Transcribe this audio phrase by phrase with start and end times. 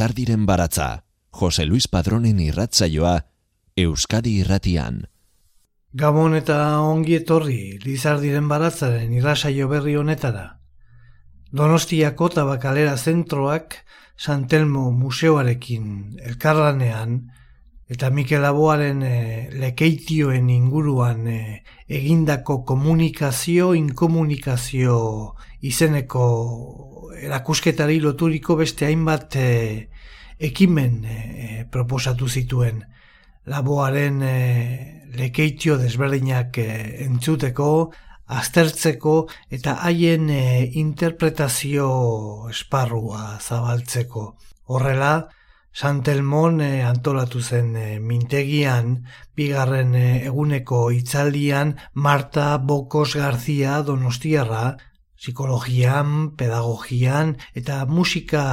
[0.00, 3.18] Lizardiren baratza, Jose Luis Padronen irratzaioa,
[3.76, 5.02] Euskadi irratian.
[5.92, 10.44] Gabon eta ongi etorri Lizardiren baratzaren irrasaio berri honetara.
[11.52, 13.76] Donostiako tabakalera zentroak
[14.20, 17.14] Santelmo museoarekin elkarlanean
[17.90, 19.14] eta Mikel Aboaren e,
[19.56, 21.38] lekeitioen inguruan e,
[21.88, 24.98] egindako komunikazio, inkomunikazio
[25.64, 26.26] izeneko
[27.16, 29.48] erakusketari loturiko beste hainbat e,
[30.50, 32.84] ekimen e, proposatu zituen.
[33.48, 34.36] Laboaren e,
[35.16, 36.68] lekeitio desberdinak e,
[37.08, 37.70] entzuteko,
[38.38, 39.14] aztertzeko
[39.50, 41.90] eta haien e, interpretazio
[42.50, 44.24] esparrua zabaltzeko.
[44.70, 45.14] Horrela,
[45.72, 49.00] Santelmon e, antolatu zen e, mintegian,
[49.36, 54.76] bigarren e, eguneko itzaldian Marta Bokos Garzia Donostiarra,
[55.20, 58.44] psikologian, pedagogian eta musika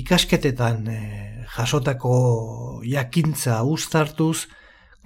[0.00, 4.46] ikasketetan eh, jasotako jakintza uztartuz,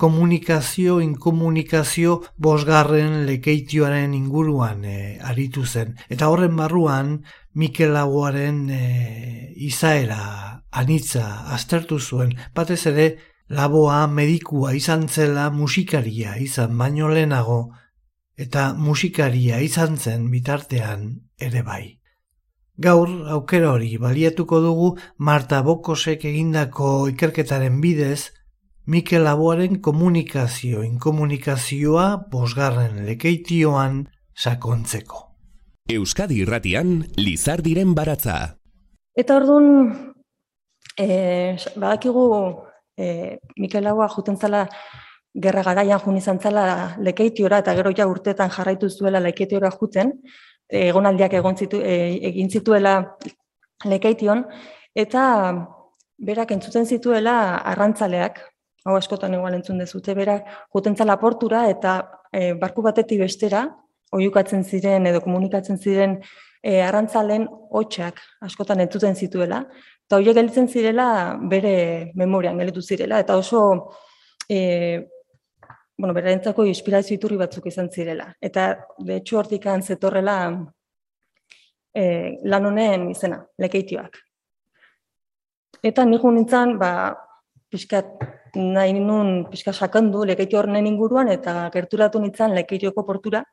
[0.01, 5.93] komunikazio, inkomunikazio bosgarren lekeitioaren inguruan e, aritu zen.
[6.09, 7.19] Eta horren barruan,
[7.53, 13.07] Mikel Lagoaren eh, izaera anitza aztertu zuen, batez ere,
[13.51, 17.61] laboa medikua izan zela musikaria izan baino lehenago,
[18.39, 21.85] eta musikaria izan zen bitartean ere bai.
[22.81, 28.31] Gaur aukera hori baliatuko dugu Marta Bokosek egindako ikerketaren bidez
[28.91, 34.01] Mikel Laboaren komunikazio inkomunikazioa bosgarren lekeitioan
[34.35, 35.21] sakontzeko.
[35.95, 38.57] Euskadi irratian Lizardiren baratza.
[39.15, 39.71] Eta orduan,
[40.99, 41.07] e,
[41.77, 42.27] badakigu
[42.99, 44.67] e, Mikel Laboa juten zala
[45.39, 46.67] gerra garaian jun izan zela
[46.99, 50.17] lekeitiora eta gero ja urtetan jarraitu zuela lekeitiora juten,
[50.67, 52.97] egonaldiak egon zitu, e, egin zituela
[53.87, 54.49] lekeition,
[54.99, 55.29] eta
[56.19, 57.37] berak entzuten zituela
[57.71, 58.50] arrantzaleak,
[58.85, 61.97] hau askotan igual entzun dezute, berak juten zela portura eta
[62.33, 63.67] e, barku batetik bestera,
[64.17, 66.19] oiukatzen ziren edo komunikatzen ziren
[66.63, 69.65] e, arrantzalen hotxak askotan entzuten zituela,
[70.07, 71.09] eta horiek gelditzen zirela
[71.51, 73.63] bere memorian gelitu zirela, eta oso
[74.49, 74.59] e,
[76.01, 78.31] bueno, berarentzako inspirazio iturri batzuk izan zirela.
[78.41, 80.37] Eta, de hecho, hortikan zetorrela
[81.93, 82.05] e,
[82.49, 84.17] lan honen izena, lekeitioak.
[85.85, 87.13] Eta nigu nintzen, ba,
[87.71, 88.17] pixkat,
[88.57, 93.45] nahi nun, pixka sakandu lekeitio horren inguruan, eta gerturatu nintzen lekeitioko portura,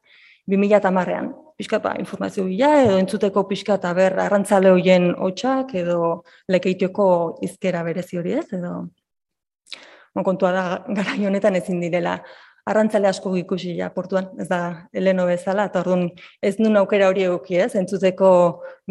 [0.48, 1.34] 2000 tamarrean.
[1.58, 7.08] Pixka, ba, informazio bila, edo entzuteko pixka eta ber, arrantzale hoien hotxak, edo lekeitioko
[7.44, 8.88] izkera berezi hori ez, edo
[10.26, 10.62] kontua da
[10.98, 12.18] gara honetan ezin direla
[12.68, 14.60] arrantzale asko ikusi ja portuan, ez da
[14.94, 16.08] Eleno bezala, eta orduan
[16.44, 18.30] ez nun aukera hori egoki ez, entzuteko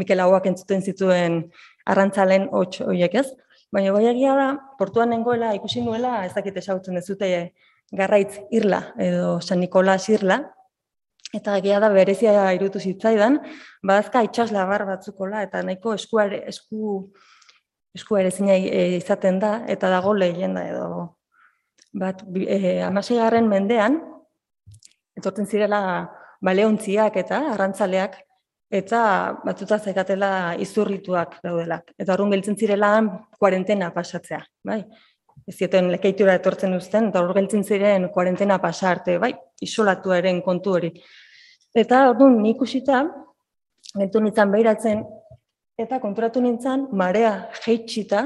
[0.00, 1.42] Mikel Hauak entzuten zituen
[1.86, 3.26] arrantzalen hots horiek ez.
[3.74, 7.30] Baina bai egia da, portuan nengoela ikusi nuela, ez dakit esautzen dezute
[7.92, 10.40] garraitz irla edo San Nikolas irla,
[11.34, 13.40] eta egia da berezia irutu zitzaidan,
[13.82, 17.10] badazka itxasla bar batzukola, eta nahiko eskuare, esku,
[17.96, 18.30] esku ere
[18.96, 20.86] izaten da, eta dago lehenda edo
[21.96, 23.98] bat, e, amaseigarren mendean,
[25.16, 25.80] etortzen zirela
[26.44, 28.18] baleontziak eta arrantzaleak,
[28.70, 29.00] eta
[29.44, 30.30] batzuta zaikatela
[30.62, 31.92] izurrituak daudelak.
[31.98, 32.92] Eta horren geltzen zirela
[33.38, 34.80] kuarentena pasatzea, bai?
[35.46, 39.34] Ez zieten lekeitura etortzen uzten, eta horren geltzen ziren kuarentena pasarte, bai?
[39.62, 40.90] Isolatuaren kontu hori.
[41.76, 43.04] Eta orduan nik usita,
[43.94, 45.04] gentu nintzen behiratzen,
[45.78, 48.24] eta konturatu nintzen, marea jeitxita,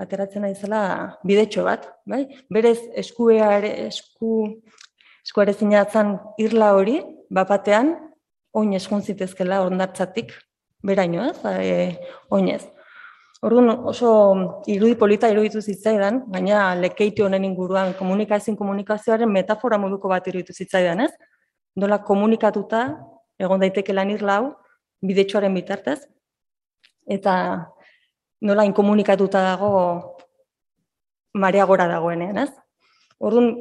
[0.00, 0.82] ateratzen naizela
[1.24, 2.26] bidetxo bat, bai?
[2.52, 4.60] Berez eskuea ere esku
[5.24, 6.98] eskuare zinatzen irla hori,
[7.30, 7.94] bapatean
[8.52, 10.34] oin eskun zitezkela ondartzatik
[10.86, 11.38] beraino, ez?
[11.44, 11.96] E,
[12.30, 12.62] oinez.
[13.40, 14.10] Orduan oso
[14.68, 21.06] irudi polita iruditu zitzaidan, baina lekeiti honen inguruan komunikazioen komunikazioaren metafora moduko bat iruditu zitzaidan,
[21.06, 21.12] ez?
[21.80, 22.82] Nola komunikatuta
[23.40, 24.50] egon daiteke lan irla hau
[25.00, 26.02] bidetxoaren bitartez
[27.08, 27.34] eta
[28.44, 29.70] nola inkomunikatuta dago
[31.32, 32.50] marea gora dagoenean, ez?
[33.20, 33.54] Orduan,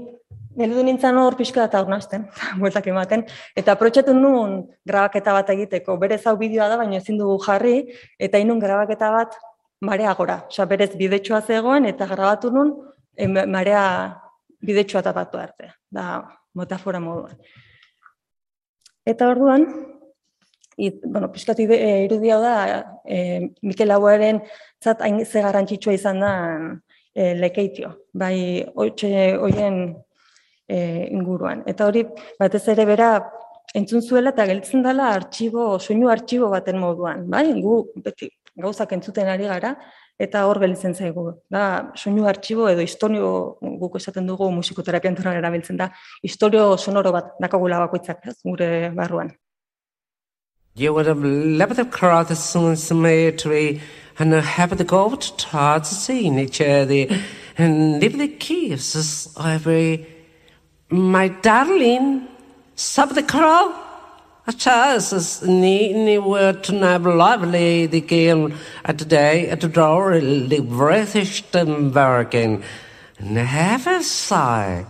[0.57, 2.25] geldu nintzen hor pixka eta ornasten,
[2.61, 3.25] bueltak ematen,
[3.57, 7.77] eta aprotxatu nuen grabaketa bat egiteko, berez hau bideoa da, baina ezin dugu jarri,
[8.19, 9.37] eta inun grabaketa bat
[9.85, 12.73] marea gora, oza, berez bidetxoa zegoen, eta grabatu nuen
[13.15, 13.83] e, marea
[14.65, 16.25] bidetxoa tapatu arte, da
[16.57, 17.37] metafora moduan.
[19.07, 19.69] Eta orduan,
[20.79, 22.51] It, bueno, pixkatu e, irudia da,
[23.03, 24.37] e, Mikel Lauaren
[24.79, 26.29] zat hain ze garrantzitsua izan da
[27.11, 29.97] e, lekeitio, bai hoien
[30.69, 31.63] e, inguruan.
[31.67, 32.05] Eta hori,
[32.39, 33.09] batez ere bera,
[33.75, 37.47] entzun zuela eta geltzen dela artxibo, soinu artxibo baten moduan, bai?
[37.61, 38.29] Gu beti
[38.59, 39.75] gauzak entzuten ari gara,
[40.19, 41.25] eta hor gelditzen zaigu.
[41.51, 45.89] Da, soinu artxibo edo historio guk esaten dugu musikoterapian turan erabiltzen da,
[46.23, 49.31] historio sonoro bat dakagula bakoitzak, ez, gure barruan.
[50.75, 53.81] You would have loved the crowd the song cemetery
[54.17, 57.07] and have the go to start to see each other
[57.57, 60.18] and leave the kisses every
[60.89, 62.27] my darling
[62.75, 63.75] sub the crowd
[64.57, 68.53] Charles ni ni were to have lively the game
[68.83, 71.93] at the day at the door the British and
[73.37, 74.85] have a sigh.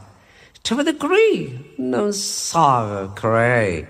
[0.64, 3.88] To a degree no sorrow cray.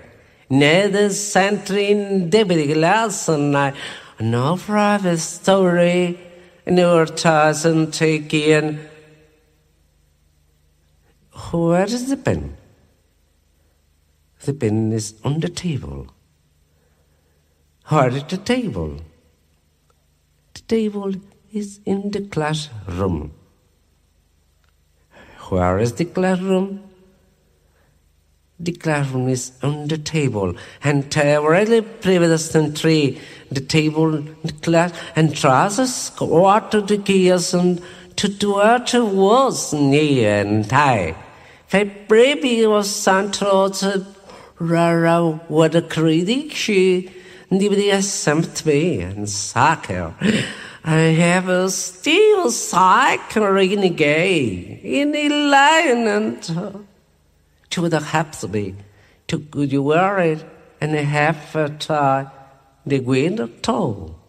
[0.48, 3.74] Neither centering David Larson I
[4.18, 6.18] no private story.
[6.66, 8.78] Nor Charles and taking
[11.52, 12.56] where is the pen
[14.44, 16.06] the bin is on the table.
[17.88, 19.00] Where is the table?
[20.54, 21.12] The table
[21.52, 23.32] is in the classroom.
[25.50, 26.84] Where is the classroom?
[28.58, 30.54] The classroom is on the table,
[30.84, 33.18] and really previous tree,
[33.50, 37.82] the table, the class, and trousers out to the gears and
[38.16, 41.16] to do what was near and tie.
[41.72, 43.84] I believe it was Santos
[44.58, 46.52] Rara word critic.
[46.52, 47.08] She
[47.48, 48.66] lived in St.
[48.66, 50.14] and soccer.
[50.82, 56.86] I have a steel still cycling gay in the line and
[57.70, 58.74] to the helps me
[59.28, 60.40] to good worry
[60.80, 62.30] and have a time
[62.84, 64.19] the wind told.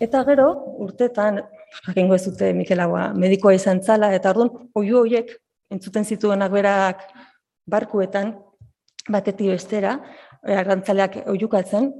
[0.00, 0.46] Eta gero,
[0.80, 1.42] urtetan,
[1.84, 4.48] jakingo ez dute Mikelagoa medikoa izan zala, eta orduan,
[4.80, 5.34] oio horiek,
[5.70, 7.02] entzuten zituenak berak
[7.68, 8.32] barkuetan,
[9.12, 9.98] batetik bestera,
[10.40, 11.90] arrantzaleak oiukatzen,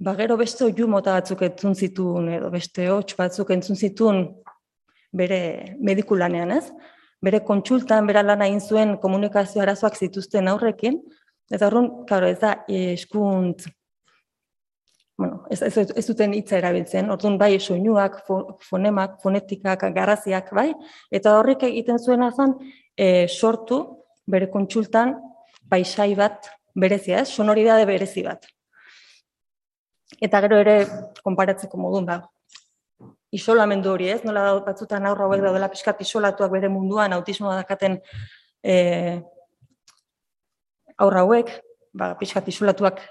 [0.00, 4.22] ba gero beste oiu mota batzuk entzun zituen, edo beste hots batzuk entzun zituen
[5.12, 5.40] bere
[5.84, 6.70] medikulanean, ez?
[7.20, 10.96] Bere kontsultan, bera lana egin zuen komunikazio arazoak zituzten aurrekin,
[11.52, 13.68] eta orduan, claro, ez da, eskunt
[15.20, 18.14] bueno, ez, ez, ez duten hitza erabiltzen, orduan bai soinuak,
[18.64, 20.70] fonemak, fonetikak, garraziak, bai,
[21.12, 22.54] eta horrek egiten zuena zen
[22.96, 23.82] e, sortu
[24.24, 25.12] bere kontsultan
[25.68, 27.34] paisai bat berezia, ez?
[27.36, 28.48] sonoridade berezi bat.
[30.24, 30.76] Eta gero ere
[31.20, 32.16] konparatzeko modun da.
[33.36, 34.22] Isolamendu hori, ez?
[34.24, 37.98] Nola da batzutan aurra hauek daudela pixkat isolatuak bere munduan autismoa dakaten
[38.64, 38.78] e,
[40.96, 41.52] aurra hauek,
[41.92, 43.04] ba, pixkat isolatuak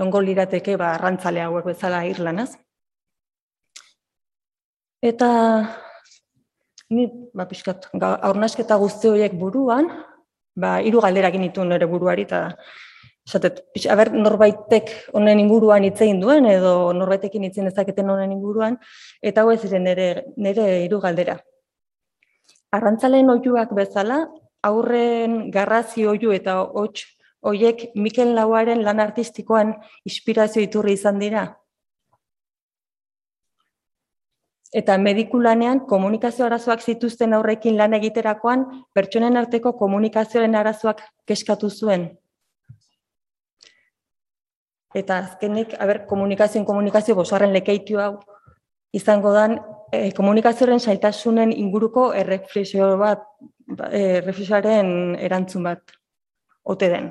[0.00, 2.54] ongo lirateke ba, arrantzale hauek bezala irlanaz.
[5.00, 5.30] Eta
[6.90, 9.88] ni ba, pixkat, aurnasketa guzti horiek buruan,
[10.56, 12.48] ba, iru galderak initu nire buruari, eta
[13.26, 13.62] esatet,
[13.92, 18.76] aber, norbaitek honen inguruan hitzein duen, edo norbaitekin hitzein ezaketen honen inguruan,
[19.22, 21.38] eta hau ez ziren nire, nire iru galdera.
[22.74, 24.24] Arrantzaleen oiuak bezala,
[24.66, 27.06] aurren garrazi oiu eta hots
[27.42, 31.46] hoiek Mikel Lauaren lan artistikoan inspirazio iturri izan dira.
[34.70, 42.06] Eta medikulanean komunikazio arazoak zituzten aurrekin lan egiterakoan pertsonen arteko komunikazioaren arazoak keskatu zuen.
[44.94, 48.14] Eta azkenik, aber, komunikazioen komunikazio bosarren lekeitio hau
[48.92, 49.58] izango dan
[49.92, 53.22] e, komunikazioaren saitasunen inguruko erreflexio bat,
[53.90, 54.22] e,
[55.26, 55.98] erantzun bat
[56.64, 57.10] ote den.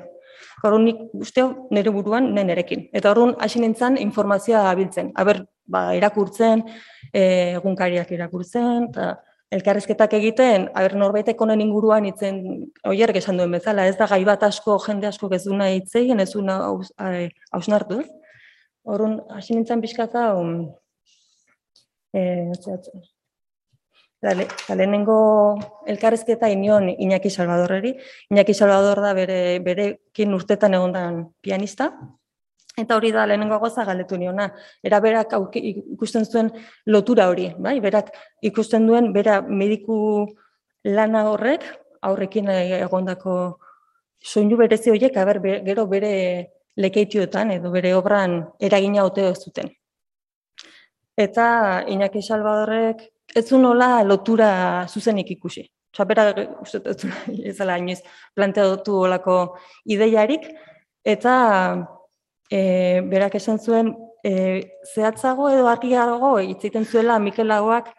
[0.60, 2.88] Gaur nik usteo nire buruan ne nerekin.
[2.92, 5.12] Eta horren hasi nintzen informazioa abiltzen.
[5.16, 6.64] Aber, ba, irakurtzen,
[7.12, 7.22] e,
[7.58, 9.14] egunkariak irakurtzen, eta
[9.50, 12.42] elkarrezketak egiten, aber norbaitek honen inguruan itzen,
[12.86, 16.30] oier esan duen bezala, ez da gai bat asko, jende asko ez duna itzegin, ez
[16.32, 16.60] duna
[17.50, 18.02] hausnartu.
[18.86, 20.68] Horren hasi nintzen pixkata, um,
[22.14, 22.46] e,
[24.20, 25.56] Da, lehenengo
[25.88, 27.94] elkarrezketa inion Iñaki Salvadorreri.
[28.30, 31.88] Iñaki Salvador da bere, berekin urtetan egondan pianista.
[32.76, 34.50] Eta hori da lehenengo goza galetu niona.
[34.82, 35.32] Era berak
[35.64, 36.52] ikusten zuen
[36.84, 37.80] lotura hori, bai?
[37.80, 38.12] Berak
[38.42, 40.28] ikusten duen bera mediku
[40.84, 41.64] lana horrek
[42.02, 43.58] aurrekin egondako
[44.20, 46.12] soinu berezi horiek aber gero bere
[46.76, 49.72] lekeitioetan edo bere obran eragina ote zuten.
[51.16, 55.64] Eta Iñaki Salvadorrek ez zu nola lotura zuzenik ikusi.
[55.94, 56.28] Osa, bera,
[56.62, 56.80] uste,
[57.44, 58.00] ez zela inoiz
[58.34, 59.38] planteatu olako
[59.90, 60.46] ideiarik,
[61.04, 61.34] eta
[62.50, 62.60] e,
[63.10, 64.32] berak esan zuen, e,
[64.94, 67.90] zehatzago edo argiago itziten zuela Mikel Lagoak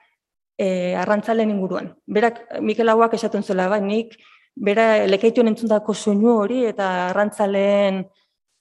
[0.57, 1.91] e, arrantzalen inguruan.
[2.07, 4.15] Berak, Mikel Lagoak esaten zuela, bai, nik,
[4.55, 8.05] bera, lekeitu entzundako soinu hori, eta arrantzaleen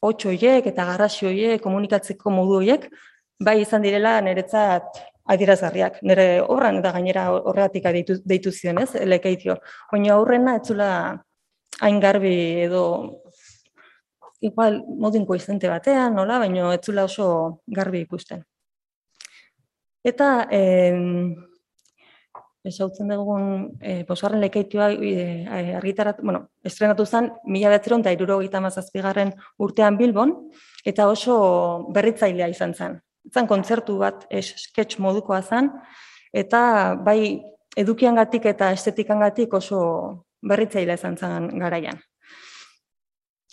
[0.02, 2.88] hotxoiek eta garrasioiek, komunikatzeko modu horiek,
[3.40, 5.00] bai izan direla niretzat
[5.32, 6.00] adierazgarriak.
[6.06, 9.56] Nire horran eta gainera horregatik deitu, deitu zion, ez, lekeitio.
[9.92, 10.90] Baina aurrena etzula
[11.80, 12.84] hain garbi edo
[14.40, 17.28] igual modin koizente batean, nola, baina etzula oso
[17.66, 18.42] garbi ikusten.
[20.10, 20.96] Eta eh,
[22.64, 23.44] esautzen dugun
[23.80, 30.34] eh, posgarren lekeitioa eh, argitarat, bueno, estrenatu zen mila betzeron eta iruro mazazpigarren urtean Bilbon,
[30.84, 33.00] eta oso berritzailea izan zen
[33.34, 35.70] zan kontzertu bat sketch modukoa zen,
[36.32, 37.42] eta bai
[37.76, 39.80] edukiangatik eta estetikangatik oso
[40.42, 42.00] berritzaile izan zen garaian.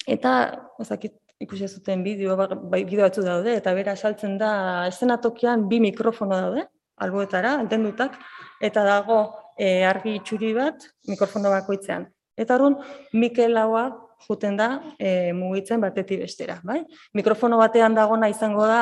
[0.08, 0.32] Eta,
[0.80, 4.52] ezakit, ikusi zuten bideo, ba, bai bideo batzu daude, eta bera saltzen da
[4.88, 6.64] eszenatokian bi mikrofono daude,
[7.04, 8.16] alboetara, entendutak,
[8.64, 9.20] eta dago
[9.58, 12.08] e, argi itxuri bat mikrofono bakoitzean.
[12.38, 12.78] Eta horren,
[13.14, 13.90] Mikel Laua
[14.26, 14.70] juten da
[15.00, 16.58] e, mugitzen batetik bestera.
[16.66, 16.82] Bai?
[17.18, 18.82] Mikrofono batean dagona izango da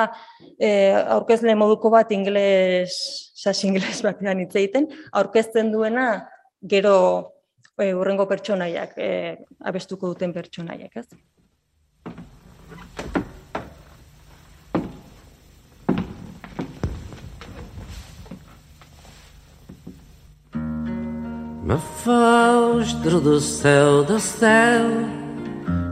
[0.60, 2.96] e, aurkezle moduko bat ingles,
[3.36, 6.10] sas ingles batean hitz egiten, aurkezten duena
[6.64, 6.98] gero
[7.78, 11.04] e, urrengo pertsonaiak, e, abestuko duten pertsonaiak.
[11.04, 11.08] Ez?
[21.66, 25.15] Me faustro do céu, do céu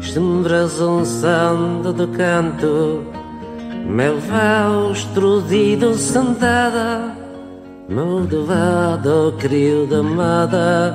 [0.03, 3.05] Estembrazam sando do canto
[3.87, 7.15] Meu vaustro dido sentada
[7.87, 10.93] Meu devado querido amada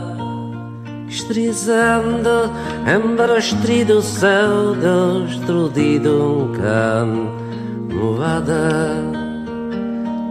[1.08, 2.52] Estrizando
[2.86, 4.74] embarastrido céu
[5.26, 7.30] Destrudido um can
[7.90, 8.92] moada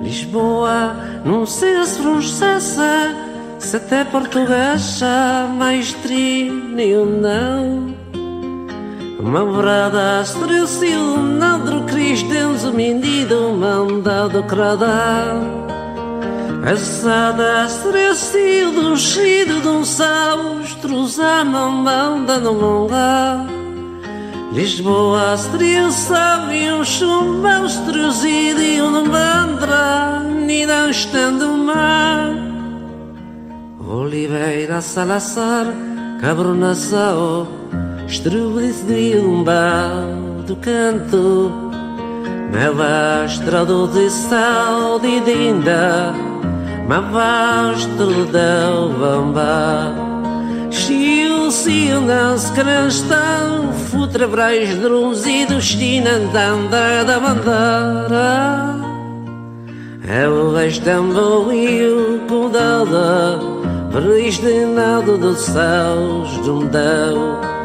[0.04, 3.16] Lisboa não se francesa
[3.58, 7.97] Se até portuguesa mais nenhum não
[9.20, 15.36] uma morada astrou-se o nadro cristão Zumindido mandado cradar
[16.72, 21.08] Açada astrou-se o do doxido De um saustro
[21.46, 23.44] mão mamanda no longa.
[24.54, 26.14] Lisboa astrou-se
[26.52, 32.36] E um chumbão astrou-se E um mandra Nina o mar.
[33.80, 35.66] Oliveira Salazar
[36.22, 37.48] Cabronazão
[38.08, 41.52] estrubece de um baldo canto,
[42.54, 46.14] malastra de saúde dinda,
[46.88, 49.94] mavastro da bamba.
[50.72, 56.70] Chiu-se nas crastão, futra brais drums e do andando
[57.06, 58.78] da bandeira.
[60.08, 63.40] Eu vejo também o cudada,
[63.92, 67.57] Veriste nada dos céus de um Deus.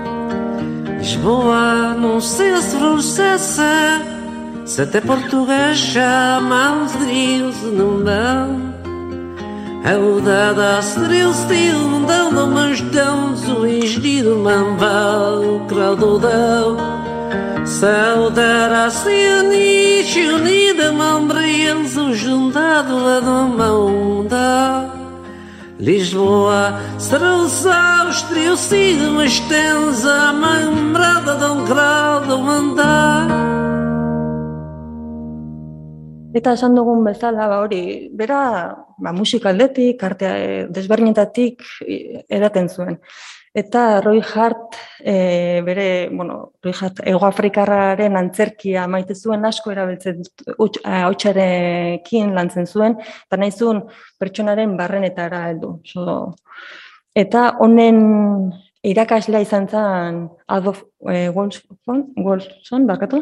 [1.03, 4.01] Lisboa não sei se processa
[4.65, 8.73] se até português chamam de grilos não dão.
[9.99, 16.77] o dada a seril stil, não dão, não mas dão, zoingido, mambal, craudodão.
[17.67, 20.93] Saudar a cianiche unida,
[21.97, 25.02] o juntado, ladão, mão, dão.
[25.83, 27.49] Lisboa será o
[28.07, 33.27] Áustria, o sigo uma extensa membrada de um grado andar.
[36.33, 41.67] Eta esan dugun bezala, ba, hori, bera, ba, musika aldetik, arte desberdinetatik
[42.31, 43.01] edaten zuen.
[43.55, 50.23] Eta Roy Hart, e, bere, bueno, Roy Hart, Ego Afrikarraren antzerkia maite zuen asko erabiltzen
[50.57, 53.83] hotxarekin lantzen zuen, eta nahi zuen
[54.19, 55.75] pertsonaren barrenetara heldu.
[55.85, 56.33] So,
[57.15, 58.01] eta honen
[58.83, 63.21] irakaslea izan zen Adolf e, Wolfson, bakatu,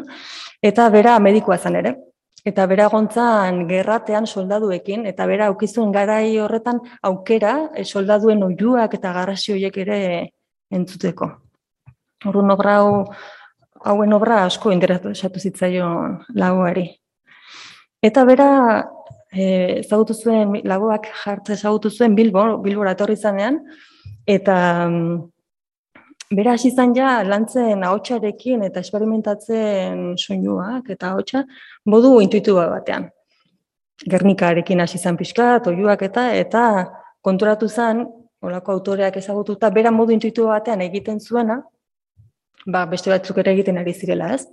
[0.63, 1.97] eta bera medikoa zen ere
[2.45, 6.79] eta bera gontzan gerratean soldaduekin, eta bera aukizuen garai horretan
[7.09, 9.99] aukera e, soldaduen oiuak eta garrasi horiek ere
[10.71, 11.29] entzuteko.
[12.25, 13.05] Horren obra hau,
[13.85, 16.87] hauen obra asko interesatu zitzaion lagoari.
[18.01, 18.49] Eta bera
[19.31, 23.61] e, ezagutu zuen, lagoak jartze ezagutu zuen Bilbo, Bilbora etorri zanean,
[24.25, 24.57] eta
[24.87, 25.19] mm,
[26.31, 31.43] Bera hasi izan ja lantzen ahotsarekin eta esperimentatzen soinuak eta ahotsa
[31.91, 33.09] modu intuitibo batean.
[34.13, 36.63] Gernikarekin hasi zan pixka, toiuak eta, eta
[37.21, 38.05] konturatu zen,
[38.41, 41.59] olako autoreak ezagututa, bera modu intuitu batean egiten zuena,
[42.65, 44.47] ba, beste batzuk ere egiten ari zirela, ez?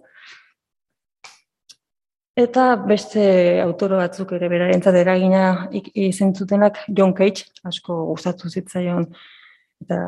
[2.38, 3.22] Eta beste
[3.62, 9.08] autoro batzuk ere berarentzat eragina izen zutenak John Cage, asko gustatu zitzaion
[9.82, 9.98] eta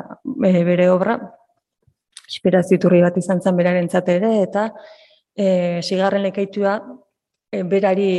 [0.46, 1.16] e, bere obra,
[2.30, 4.70] inspirazio iturri bat izan zen berarentzat ere, eta
[5.34, 6.78] e, sigarren lekaitua
[7.52, 8.10] e, berari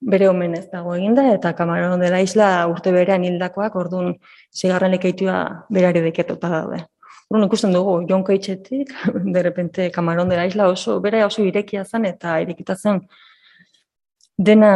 [0.00, 4.12] bere omenez dago eginda, eta Kamaron dela isla urte berean hildakoak, orduan
[4.52, 6.82] sigarren lekaitua berari deketota daude.
[7.26, 8.92] Orduan ikusten dugu, John Cageetik,
[9.34, 13.00] de repente Kamaron dela isla oso, bere oso irekia zen eta irekita zen
[14.36, 14.72] dena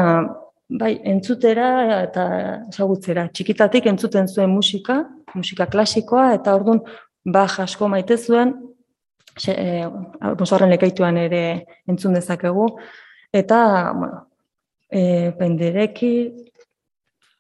[0.71, 1.69] bai, entzutera
[2.03, 2.25] eta
[2.71, 3.29] ezagutzera.
[3.29, 5.03] Txikitatik entzuten zuen musika,
[5.35, 6.81] musika klasikoa, eta orduan
[7.25, 8.55] ba asko maite zuen,
[9.49, 9.87] e,
[10.69, 12.67] lekaituan ere entzun dezakegu,
[13.33, 14.27] eta, bueno,
[14.91, 16.13] e, pendereki,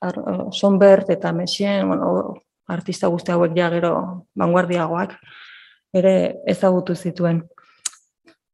[0.00, 0.14] ar,
[0.52, 5.16] sonbert eta mesien, bueno, artista guzti hauek ja gero vanguardiagoak,
[5.92, 7.42] ere ezagutu zituen.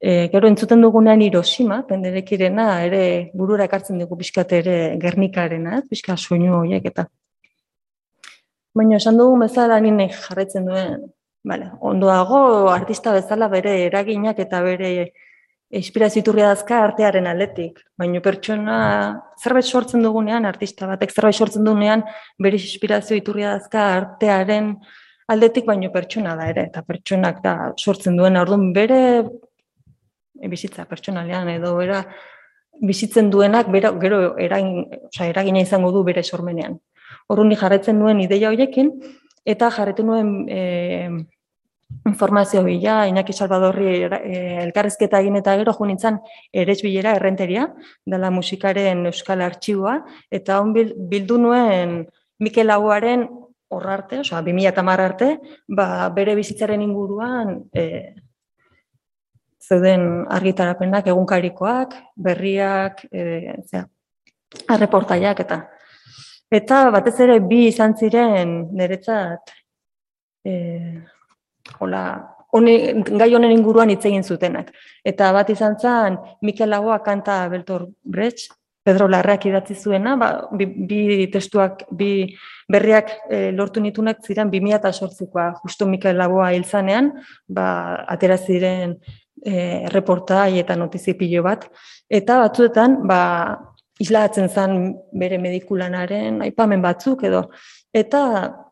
[0.00, 6.60] E, gero entzuten dugunean Hiroshima, penderekirena, ere burura ekartzen dugu pixkat ere Gernikarena, pixka soinu
[6.60, 7.06] horiek eta.
[8.76, 11.06] Baina esan dugu bezala nire jarretzen duen,
[11.46, 14.90] vale, ondoago artista bezala bere eraginak eta bere
[15.80, 17.80] inspiraziturria dazka artearen aldetik.
[17.98, 18.76] Baina pertsona
[19.42, 22.02] zerbait sortzen dugunean, artista batek zerbait sortzen dugunean,
[22.42, 24.74] bere inspirazio iturria dazka artearen
[25.30, 29.00] aldetik, baino pertsona da ere, eta pertsonak da sortzen duen, orduan bere
[30.50, 32.02] bizitza pertsonalean edo bera
[32.82, 36.76] bizitzen duenak bera, gero eragin, oza, eragina izango du bere sormenean.
[37.30, 38.92] Horrun jarretzen duen ideia horiekin,
[39.46, 40.60] eta jarretu nuen e,
[42.06, 46.20] informazio bila, Inaki Salvadorri e, elkarrezketa egin eta gero junintzan
[46.52, 47.66] eres bilera errenteria,
[48.06, 49.98] dela musikaren euskal artxiboa,
[50.30, 51.98] eta hon bildu nuen
[52.38, 53.26] Mikel Aguaren
[53.68, 55.30] horrarte, oza, 2000 eta arte,
[55.68, 58.14] ba, bere bizitzaren inguruan e,
[59.66, 63.86] zeuden argitarapenak egunkarikoak, berriak, e, zera,
[64.68, 65.64] arreportaiak eta
[66.56, 69.50] eta batez ere bi izan ziren niretzat
[70.46, 70.52] e,
[71.78, 72.02] hola,
[72.52, 74.70] hone, gai honen inguruan hitz egin zutenak.
[75.04, 78.54] Eta bat izan zen Mikel Lagoa kanta Beltor Brecht,
[78.86, 82.10] Pedro Larrak idatzi zuena, ba, bi, bi testuak, bi
[82.70, 87.10] berriak e, lortu nitunak ziren 2008koa, justo Mikel Lagoa hil zanean,
[87.48, 87.66] ba,
[88.06, 88.94] atera ziren
[89.42, 91.66] e, reportai eta notizipilo bat,
[92.06, 93.20] eta batzuetan, ba,
[93.98, 97.46] islatzen zen bere medikulanaren aipamen batzuk edo,
[97.96, 98.20] eta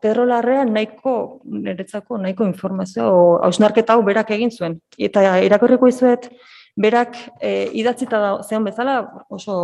[0.01, 1.15] Pedro Larrea nahiko,
[1.49, 3.07] niretzako nahiko informazio,
[3.45, 4.77] hausnarketa hau berak egin zuen.
[4.97, 6.29] Eta irakorriko izuet,
[6.77, 9.55] berak e, idatzita da zeon bezala oso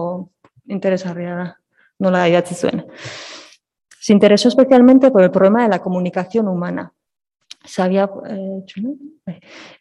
[0.72, 1.46] interesarria da,
[2.00, 2.86] nola idatzi zuen.
[4.00, 6.92] Se interesó especialmente por el problema de la comunicación humana.
[7.64, 8.64] Sabía, eh,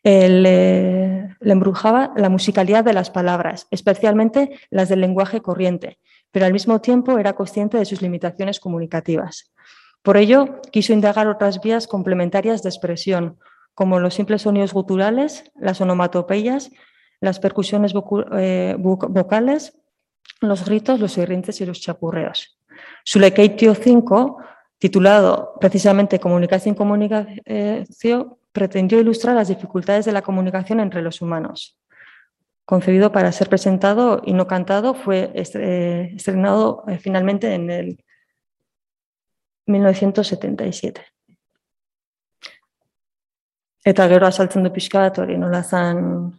[0.04, 5.98] eh, le, embrujaba la musicalidad de las palabras, especialmente las del lenguaje corriente,
[6.30, 9.52] pero al mismo tiempo era consciente de sus limitaciones comunicativas.
[10.02, 13.38] Por ello, quiso indagar otras vías complementarias de expresión,
[13.74, 16.70] como los simples sonidos guturales, las onomatopeyas,
[17.20, 17.94] las percusiones
[18.38, 19.78] eh, vocales,
[20.40, 22.58] los gritos, los irrintes y los chapurreos.
[23.04, 24.38] Su Lekeitio 5
[24.80, 31.78] titulado precisamente Comunicación y Comunicación, pretendió ilustrar las dificultades de la comunicación entre los humanos.
[32.64, 38.04] Concebido para ser presentado y no cantado, fue eh, estrenado eh, finalmente en el
[39.66, 41.02] 1977.
[43.84, 46.38] Eta gero asaltzen du pixka bat hori nola zan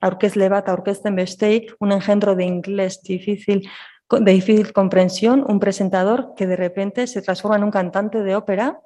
[0.00, 3.68] aurkezle bat aurkezten bestei, un engendro de inglés difícil,
[4.10, 8.80] de difícil comprensión, un presentador que de repente se transforma en un cantante de ópera,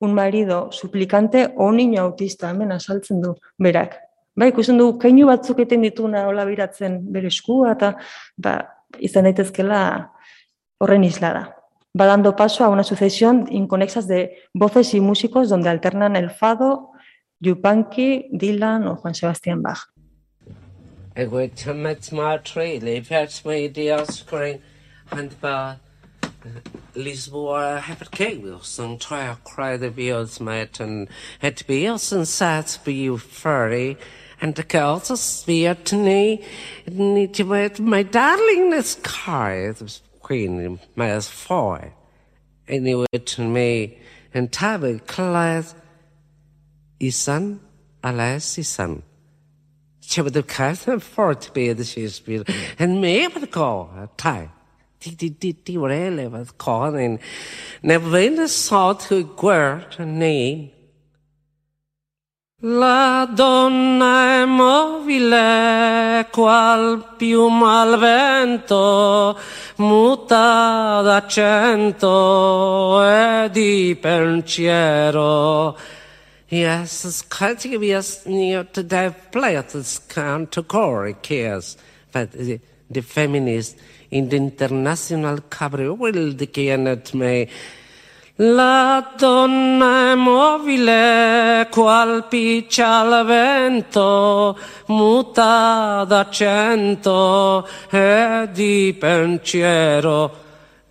[0.00, 3.98] un marido suplicante o un niño autista, hemen asaltzen du berak.
[4.38, 7.96] Ba, ikusten du, keinu batzuk eten dituna hola biratzen bere eskua, eta
[8.38, 8.54] ba,
[9.02, 9.80] izan daitezkela
[10.78, 11.32] horren isla.
[11.98, 16.92] Va dando paso a una sucesión inconexas de voces y músicos donde alternan el fado,
[17.40, 19.97] Yupanqui, Dylan o Juan Sebastián Bach.
[21.18, 24.62] I went to meet my tree, They out me the screen,
[25.10, 25.78] and by
[26.94, 31.08] Lisboa, I have a key, Wilson, try to cry the views, mate, and
[31.42, 33.98] it be us inside for you, furry,
[34.40, 36.44] and the girls are sweet to me,
[36.86, 41.94] and it be my darling, this car, the queen, my four,
[42.68, 43.98] and it to me,
[44.32, 45.64] and Tabby, Claire,
[47.00, 47.58] Isan,
[48.04, 49.02] Alas, Isan.
[50.08, 52.42] Diceva del carattere forte di Shakespeare.
[52.78, 54.48] En mee met elkaar, tijd.
[54.98, 56.94] Die, die, die, die rellen met elkaar.
[56.94, 57.20] En
[57.80, 60.72] naar binnen zat geguurd nee.
[62.60, 69.38] La donna è mobile qual più al vento,
[69.76, 72.08] muta d'accento
[73.04, 75.76] e di pensiero.
[76.48, 81.76] Yes, to be us near to players come to core cares,
[82.10, 83.76] but the, the feminist
[84.10, 87.48] in the international cabaret will the cannot me
[88.40, 94.56] La donna è mobile, qual piccia al vento,
[94.86, 100.32] muta d'accento e di pensiero.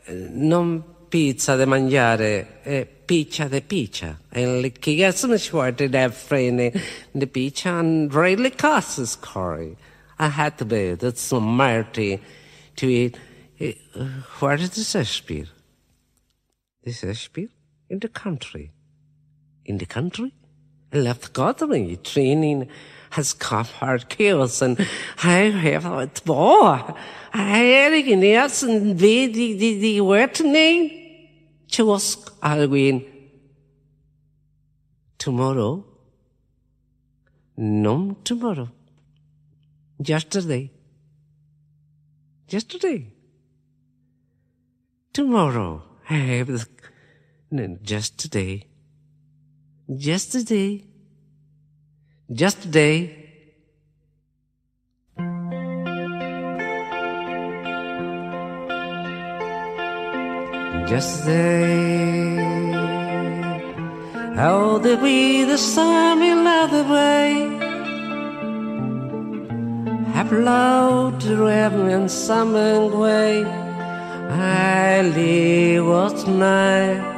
[0.07, 4.19] Non pizza da mangiare, è piccia de piccia.
[4.29, 6.71] E le chiesano sguardi da frene,
[7.13, 9.75] the piccia and really costs curry.
[10.19, 12.19] I had to be, that's so mighty
[12.75, 13.17] to eat.
[13.59, 13.75] Eh,
[14.39, 15.47] where did this spear?
[16.83, 17.49] This Ashby
[17.89, 18.71] in the country.
[19.65, 20.31] In the country?
[20.93, 22.69] Left Godwin training
[23.11, 24.79] has come hard chaos and
[25.23, 26.95] I have it more.
[27.33, 30.91] I had yes and the the the word name
[31.67, 33.05] Chusk Alwin.
[35.17, 35.83] Tomorrow?
[37.57, 38.69] No tomorrow.
[39.99, 40.71] Yesterday.
[42.47, 43.07] Yesterday.
[45.11, 45.83] Tomorrow.
[46.09, 48.66] I have the just today.
[49.95, 50.83] Just today.
[52.29, 53.23] Just today.
[60.87, 62.35] Just today.
[64.35, 67.47] How did we the sun in the way?
[70.11, 73.45] Have loved the reverend summer way.
[73.45, 77.16] I live what's night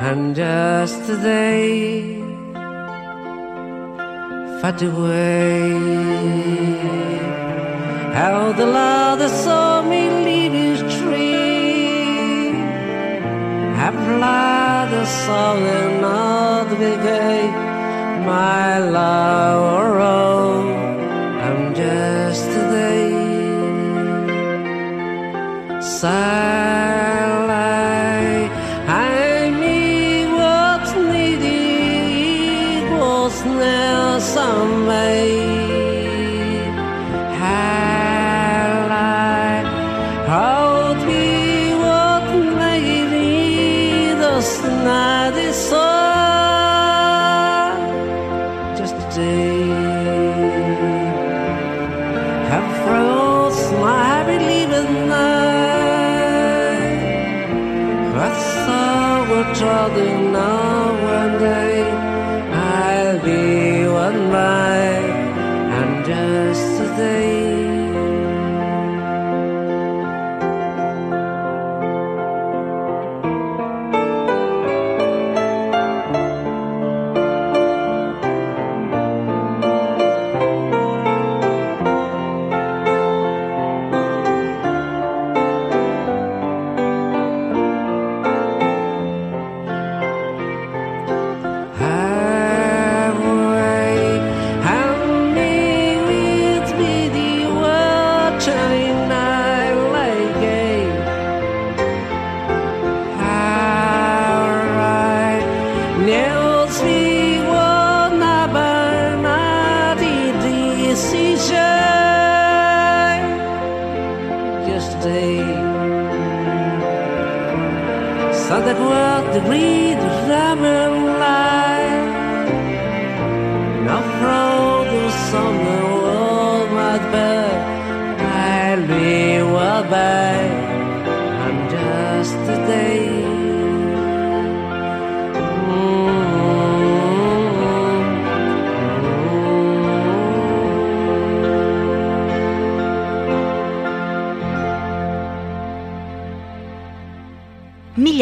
[0.00, 2.22] and just today
[4.62, 5.70] fade away.
[8.14, 12.50] How the love that saw me leave his tree,
[13.78, 14.18] how the
[14.92, 17.48] that saw another big day,
[18.24, 20.76] my love arose.
[21.46, 23.10] And just today,
[25.80, 27.07] sad.
[49.18, 49.57] say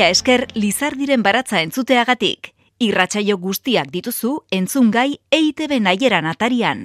[0.06, 2.52] Esker Lizardiren baratza entzuteagatik.
[2.78, 6.84] Irratsaio guztiak dituzu entzungai EITB naieran atarian.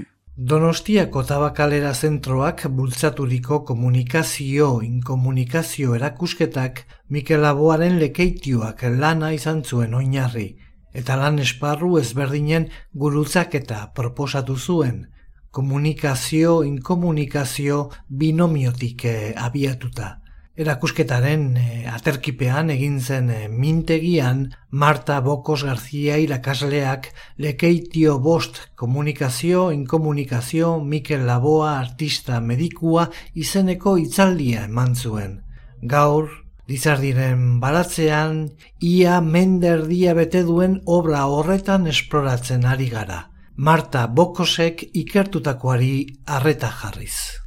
[0.52, 10.48] Donostiako tabakalera zentroak bultzaturiko komunikazio inkomunikazio erakusketak Mikel Aboaren lekeitioak lana izan zuen oinarri,
[10.94, 12.72] eta lan esparru ezberdinen
[13.04, 15.06] gurutzak eta proposatu zuen,
[15.52, 20.21] komunikazio, inkomunikazio binomiotik eh, abiatuta.
[20.62, 27.08] Erakusketaren eh, aterkipean egin zen eh, mintegian Marta Bokos Garzia irakasleak
[27.42, 35.40] lekeitio bost komunikazio, inkomunikazio, Mikel Laboa artista medikua izeneko itzaldia eman zuen.
[35.82, 36.30] Gaur,
[36.70, 38.46] Lizardiren baratzean,
[38.80, 43.24] ia menderdia bete duen obra horretan esploratzen ari gara.
[43.58, 45.96] Marta Bokosek ikertutakoari
[46.38, 47.41] arreta jarriz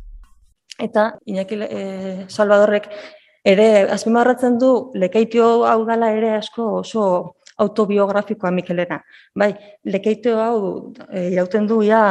[0.79, 2.89] eta Iñaki e, Salvadorrek
[3.45, 8.99] ere azpimarratzen du lekeitio hau dala ere asko oso autobiografikoa Mikelena.
[9.35, 9.53] Bai,
[9.85, 10.59] lekeitio hau
[11.11, 12.03] e, irauten du ja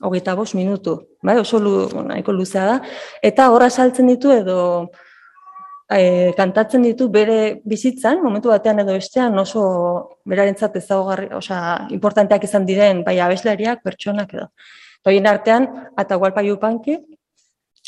[0.00, 2.78] hogeita bost minutu, bai, oso lu, nahiko luzea da,
[3.24, 4.58] eta horra saltzen ditu edo
[5.88, 9.62] e, kantatzen ditu bere bizitzan, momentu batean edo bestean oso
[10.28, 14.50] berarentzat ezagugarri, osea, importanteak izan diren, bai, abeslariak, pertsonak edo.
[15.06, 16.98] Toien artean, Atahualpa Yupanqui,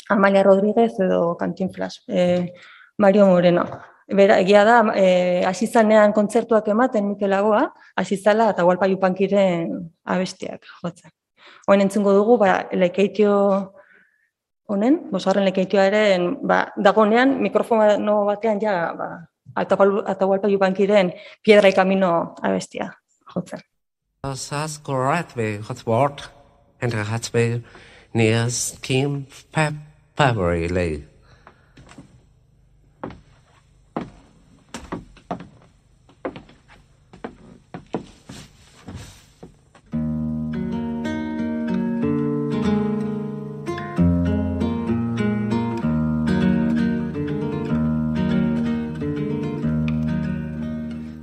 [0.09, 2.53] Amalia Rodríguez edo Cantinflas, e,
[2.97, 3.65] Mario Moreno.
[4.09, 11.13] Bera, egia da, e, asizanean kontzertuak ematen Mikelagoa, asizala eta gualpa jupankiren abestiak jotzen.
[11.69, 13.33] Hoen entzungo dugu, ba, lekeitio
[14.69, 16.03] honen, bosarren lekeitioa ere,
[16.41, 19.11] ba, dagonean, mikrofono batean ja, ba,
[19.55, 23.61] Atahualpa Yupankiren piedra y camino abestia jotzen.
[24.23, 26.21] Zasko ratbe, hotbord,
[26.81, 27.63] entre hatbe,
[28.13, 29.73] nias kim pep,
[30.19, 31.07] Late.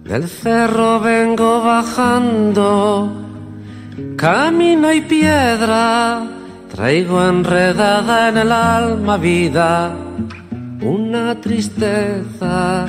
[0.04, 3.12] Del cerro vengo bajando,
[4.16, 6.35] camino y piedra
[6.76, 9.96] Traigo enredada en el alma vida
[10.82, 12.84] una tristeza.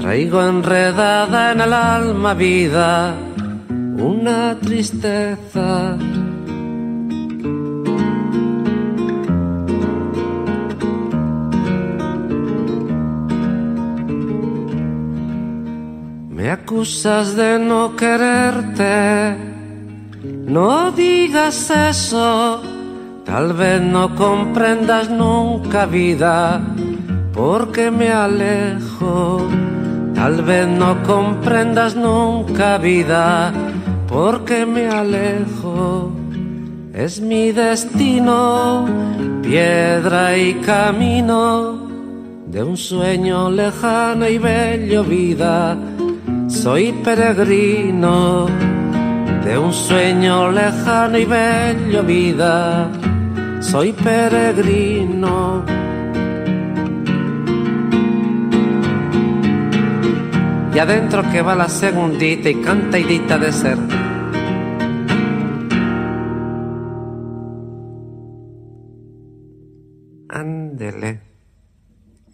[0.00, 3.16] Traigo enredada en el alma vida
[3.98, 5.96] una tristeza.
[16.30, 19.36] Me acusas de no quererte,
[20.46, 22.69] no digas eso
[23.30, 26.60] Tal vez no comprendas nunca vida,
[27.32, 29.46] porque me alejo.
[30.16, 33.52] Tal vez no comprendas nunca vida,
[34.08, 36.10] porque me alejo.
[36.92, 38.86] Es mi destino,
[39.42, 41.86] piedra y camino
[42.48, 45.78] de un sueño lejano y bello vida.
[46.48, 48.48] Soy peregrino
[49.44, 52.90] de un sueño lejano y bello vida
[53.60, 55.64] soy peregrino.
[60.74, 63.78] Y adentro que va la segundita y canta y dita de ser.
[70.28, 71.20] Ándele.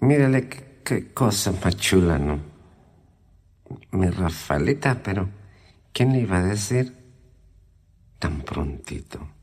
[0.01, 0.49] Mírele
[0.85, 2.39] qué, cosa más chula, ¿no?
[3.93, 5.29] Mi Rafaelita, pero
[5.93, 6.95] ¿quién le iba a decir
[8.19, 9.36] tan prontito?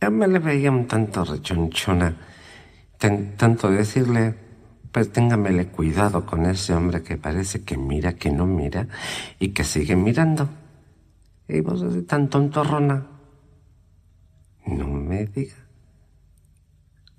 [0.00, 2.16] Ya me le veía un tanto rechonchona,
[3.36, 4.34] tanto decirle,
[4.92, 8.86] pues téngamele cuidado con ese hombre que parece que mira, que no mira
[9.38, 10.48] y que sigue mirando.
[11.48, 13.06] Y vos así tan tontorrona.
[14.66, 15.56] No me diga.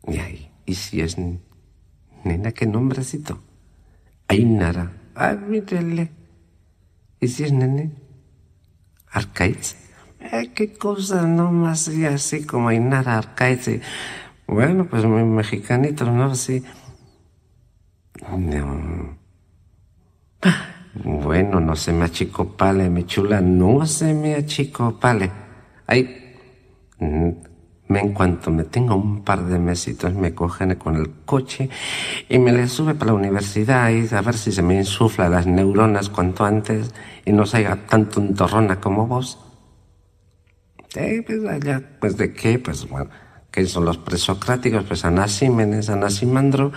[0.08, 1.18] Y ahí, ¿y si es
[2.24, 3.42] nena, qué nombrecito?
[4.28, 4.92] Ainara.
[5.15, 6.12] Ah, mírele.
[7.20, 7.92] ¿Y si es nene?
[9.12, 9.76] Arcaiz.
[10.19, 13.82] Eh, qué cosa no más y así como Inara Arcaiz.
[14.47, 16.36] Bueno, pues mi mexicanito, ¿no?
[16.36, 16.63] Sí.
[18.38, 19.17] No.
[21.03, 25.32] Bueno, no se me achicopale, mi chula, no se me achicopale.
[25.88, 26.36] Ay,
[26.99, 27.29] mm,
[27.88, 31.69] me en cuanto me tengo un par de mesitos me cogen con el coche
[32.29, 35.47] y me le sube para la universidad y a ver si se me insufla las
[35.47, 36.93] neuronas cuanto antes
[37.25, 39.48] y no salga tanto un torrona como vos.
[40.95, 43.12] Eh, pues allá, pues de qué, pues bueno,
[43.52, 46.71] que son los presocráticos, pues Anasímenes, Anasimandro,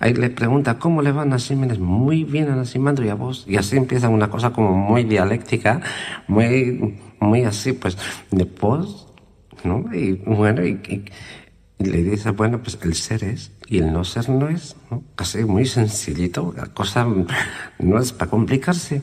[0.00, 1.78] ahí le pregunta, ¿cómo le va a Anasímenes?
[1.78, 5.80] Muy bien Anasimandro y a vos, y así empieza una cosa como muy dialéctica,
[6.28, 7.96] muy, muy así, pues,
[8.30, 9.08] de pos,
[9.64, 9.84] ¿no?
[9.94, 11.04] Y bueno, y,
[11.78, 15.02] le dice, bueno, pues el ser es y el no ser no es, ¿no?
[15.16, 17.06] Casi muy sencillito, la cosa
[17.78, 19.02] no es para complicarse.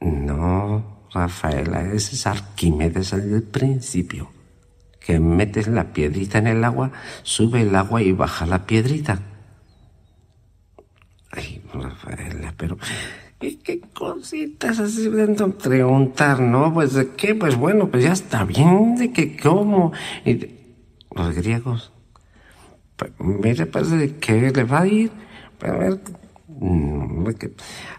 [0.00, 4.30] No, Rafaela, ese es Arquímedes el principio.
[4.98, 6.90] Que metes la piedrita en el agua,
[7.22, 9.20] sube el agua y baja la piedrita.
[11.30, 12.78] Ay, Rafaela, pero
[13.38, 15.26] ¿qué, cositas así de
[15.62, 16.72] preguntar, no?
[16.74, 19.92] Pues de qué, pues bueno, pues ya está bien, de que cómo.
[20.24, 20.48] Y
[21.14, 21.92] los griegos,
[22.96, 25.12] pues, mire, pues de qué le va a ir.
[25.58, 26.00] Pues, a ver,
[26.48, 27.26] mm,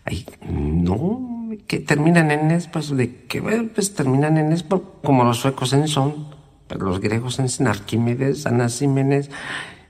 [0.06, 3.42] ay, no, que terminan en es, pues de que,
[3.74, 6.28] pues terminan en es, como los suecos en son,
[6.68, 9.30] pues los griegos en Arquímedes, Anasímenes,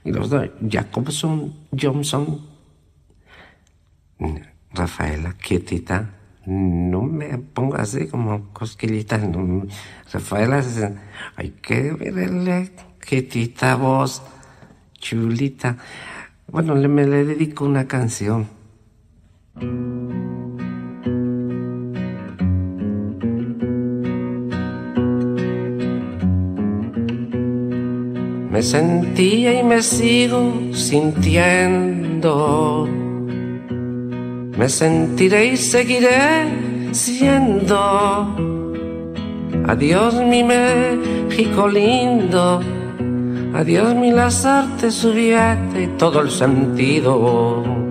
[0.03, 2.41] y los dos, Jacobson, Johnson,
[4.71, 6.11] Rafaela, quietita,
[6.45, 9.19] no me pongo así como cosquillita.
[10.11, 10.63] Rafaela,
[11.35, 14.21] hay que verle, quietita voz,
[14.93, 15.77] chulita.
[16.47, 18.47] Bueno, le, me le dedico una canción.
[28.55, 32.25] Me sentía y me sigo sintiendo
[34.57, 38.33] me sentiré y seguiré siendo.
[39.67, 42.61] Adiós mi México lindo,
[43.53, 45.03] adiós mi las artes,
[45.77, 47.84] y todo el sentido.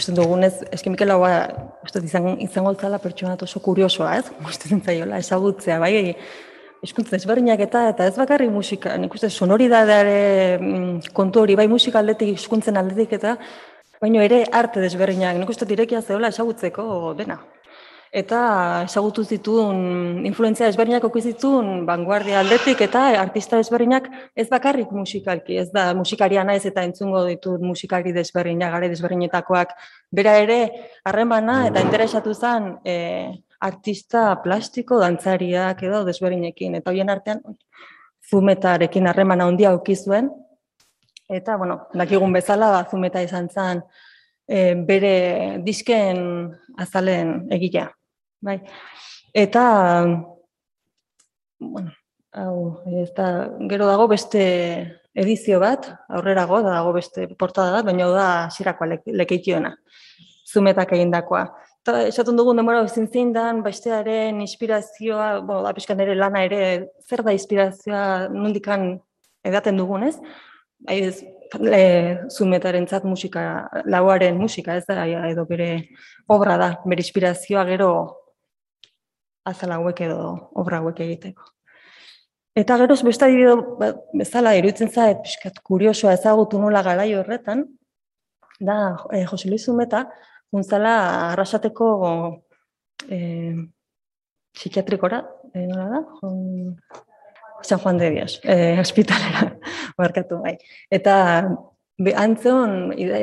[0.00, 1.20] Ikusten dugunez, eski Mikel hau,
[1.84, 4.30] uste izan, izango zala pertsona oso kuriosoa, ez?
[4.46, 6.16] Gustatzen zaiola, esagutzea, bai,
[6.80, 10.14] Eskuntza ezberdinak eta eta ez bakarri musika, nik uste sonoridadeare
[10.56, 13.34] mm, kontu hori, bai musika aldetik, eskuntzen aldetik eta
[14.00, 17.36] baino ere arte desberdinak, nik uste direkia zehola esagutzeko dena.
[18.10, 18.38] Eta
[18.88, 25.92] esagutu zituen, influentzia ezberdinak okizitun, vanguardia aldetik eta artista ezberdinak ez bakarrik musikalki, ez da
[25.94, 29.76] musikaria naiz eta entzungo ditut musikari desberdinak, gare desberdinetakoak,
[30.10, 30.58] bera ere
[31.06, 32.96] harremana eta interesatu zen, e,
[33.60, 36.80] artista plastiko, dantzariak edo desberinekin.
[36.80, 37.44] Eta hoien artean,
[38.26, 40.32] zumetarekin harremana handia auki zuen.
[41.30, 43.84] Eta, bueno, dakigun bezala, ba, zumeta izan zen
[44.50, 45.14] e, bere
[45.62, 47.86] disken azalen egilea.
[48.40, 48.60] Bai.
[49.36, 49.62] Eta,
[51.58, 51.92] bueno,
[52.32, 53.26] hau, ez da,
[53.68, 54.42] gero dago beste
[55.14, 59.74] edizio bat, aurrerago, dago beste portada bat, baina da zirakoa lekeitiona,
[60.48, 61.44] zumetak egindakoa.
[61.80, 66.62] Eta esaten dugun demora ezin zein dan, bestearen inspirazioa, bo, da pixkan ere lana ere,
[67.08, 68.94] zer da inspirazioa nundikan
[69.44, 70.16] edaten dugun, ez?
[70.80, 71.20] Bai, ez,
[71.60, 71.84] le,
[72.32, 75.70] zumetaren zat musika, lauaren musika, ez da, edo bere
[76.28, 77.90] obra da, bere inspirazioa gero
[79.44, 81.44] azala hauek edo obra hauek egiteko.
[82.60, 87.64] Eta gero, beste adibideo ba, bezala, iruditzen zait, pixkat kuriosoa ezagutu nola garai horretan,
[88.60, 90.08] da, eh, Jose Luis Zumeta,
[90.50, 90.94] Unzala
[91.30, 91.88] arrasateko
[93.06, 93.18] e,
[94.56, 95.20] psikiatrikora,
[95.54, 96.00] e, nola da?
[96.18, 96.76] Jon...
[97.62, 99.52] San Juan de Dios, e, hospitalera,
[99.98, 100.56] barkatu bai.
[100.90, 101.14] Eta
[102.00, 103.22] be, antzeon e,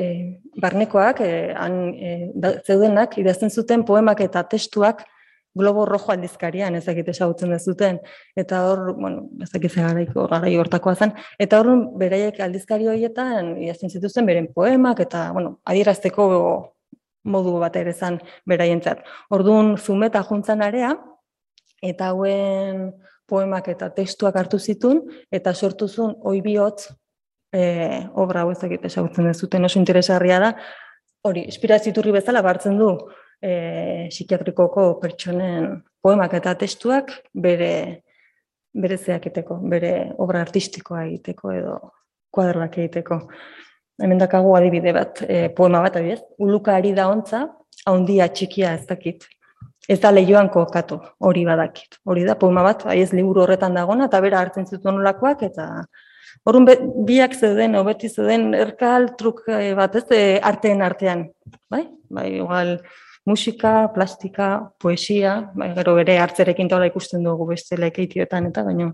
[0.62, 2.14] barnekoak, e, han, e,
[2.64, 5.04] zeudenak, idazten zuten poemak eta testuak
[5.58, 8.00] globo rojo aldizkarian, ezakit esagutzen dezuten,
[8.36, 14.26] eta hor, bueno, ezakit garaiko, garai hortakoa zen, eta hor, beraiek aldizkari horietan, idazten zituzten
[14.30, 16.28] beren poemak, eta, bueno, adierazteko
[17.28, 19.04] modu bat ere zan beraientzat.
[19.36, 20.94] Orduan zumeta juntzan area,
[21.84, 22.92] eta hauen
[23.28, 26.88] poemak eta testuak hartu zitun, eta sortu zuen oi bihotz
[27.52, 30.52] e, obra hau ezagit esagutzen dezuten oso interesarria da,
[31.28, 32.92] hori, inspiraziturri bezala bartzen du
[33.42, 35.70] e, psikiatrikoko pertsonen
[36.02, 38.04] poemak eta testuak bere
[38.78, 41.78] bere zeakiteko, bere obra artistikoa egiteko edo
[42.30, 43.24] kuadroak egiteko
[44.02, 47.46] hemen dakagu adibide bat, e, poema bat adibidez, uluka ari da ontza,
[47.90, 49.26] haundia txikia ez dakit.
[49.88, 52.00] Ez da lehioan kokatu, hori badakit.
[52.06, 55.68] Hori da, poema bat, ez liburu horretan dagona, eta bera hartzen zuten nolakoak, eta
[56.48, 56.68] horren
[57.08, 59.46] biak zeuden, obeti zeuden, erkal truk
[59.80, 61.28] bat ez, e, arteen artean.
[61.72, 62.78] Bai, bai, igual,
[63.28, 68.94] musika, plastika, poesia, bai, gero bere hartzerekin tola ikusten dugu beste lekeitioetan, eta baino,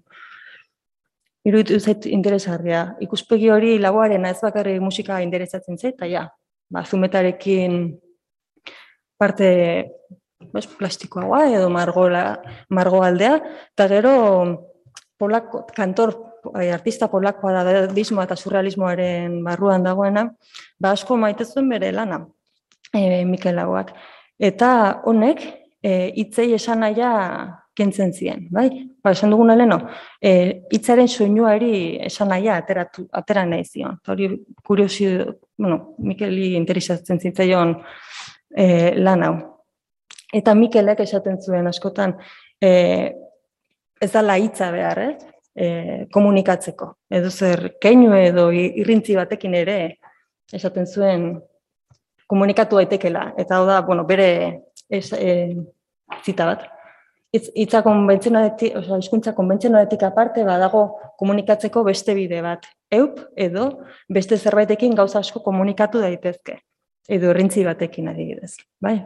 [1.46, 2.86] iruditu zait interesarria.
[3.06, 6.26] Ikuspegi hori laguaren ez bakarri musika interesatzen zait, eta ja,
[6.74, 7.78] ba, zumetarekin
[9.22, 9.50] parte
[10.52, 12.26] bas, plastikoa edo margola,
[12.70, 13.38] margo aldea,
[13.76, 14.14] eta gero
[15.20, 16.16] polako, kantor,
[16.58, 20.26] ai, artista polakoa da dismo eta surrealismoaren barruan dagoena,
[20.80, 22.24] ba asko maite zuen bere lana,
[22.94, 23.94] e, Mikel Lagoak.
[24.40, 25.44] Eta honek,
[25.84, 27.12] e, itzei esan naia
[27.76, 28.68] kentzen ziren, bai?
[29.04, 29.80] Ba, esan dugun aleno,
[30.22, 33.98] e, itzaren soinuari esan nahia ateratu, atera nahi zion.
[34.08, 34.30] Hori
[34.64, 35.10] kuriosi
[35.58, 37.76] bueno, Mikeli interesatzen zitzaion
[38.56, 38.66] e,
[39.00, 39.36] lan hau.
[40.34, 42.16] Eta Mikelek esaten zuen askotan,
[42.62, 42.72] e,
[44.02, 45.14] ez da hitza behar, eh?
[45.56, 45.68] e,
[46.12, 46.90] komunikatzeko.
[47.10, 49.78] Edo zer, keinu edo irrintzi batekin ere,
[50.54, 51.28] esaten zuen,
[52.34, 53.32] komunikatu daitekela.
[53.38, 54.30] Eta da, bueno, bere
[54.90, 55.54] ez, e,
[56.26, 56.70] zita bat.
[57.34, 60.84] Itza konbentzionaletik, oza, izkuntza konbentzionaletik aparte badago
[61.18, 62.68] komunikatzeko beste bide bat.
[62.94, 63.18] Eup,
[63.48, 63.70] edo
[64.14, 66.60] beste zerbaitekin gauza asko komunikatu daitezke.
[67.10, 68.54] Edo errintzi batekin adibidez.
[68.82, 69.00] Bai?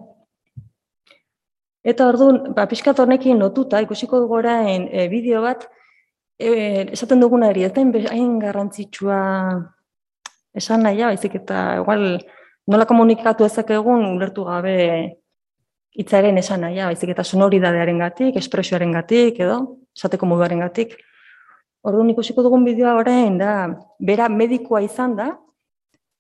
[1.88, 5.64] Eta orduan, ba, pixkat honekin lotuta, ikusiko dugu orain e, bideo bat,
[6.36, 6.50] e,
[6.98, 9.22] esaten duguna eri, ez da hain garrantzitsua
[10.58, 12.18] esan nahia, baizik eta igual
[12.68, 14.78] nola komunikatu ezak egun ulertu gabe
[15.98, 19.58] hitzaren esan nahia, baizik eta sonoridadearen gatik, espresioaren gatik, edo,
[19.98, 20.94] esateko moduaren gatik.
[21.88, 23.54] Orduan ikusiko dugun bideoa orain da,
[23.98, 25.32] bera medikoa izan da,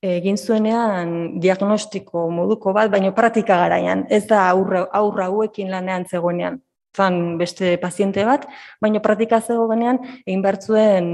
[0.01, 6.61] egin zuenean diagnostiko moduko bat, baino praktika garaian, ez da aurra, aurra hauekin lanean zegoenean.
[6.97, 8.47] Zan beste paziente bat,
[8.81, 11.11] baino praktika zegoenean egin bertzuen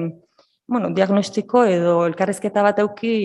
[0.68, 3.16] bueno, diagnostiko edo elkarrezketa bat euki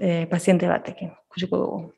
[0.00, 1.12] e, paziente batekin.
[1.28, 1.92] Ikusiko dugu.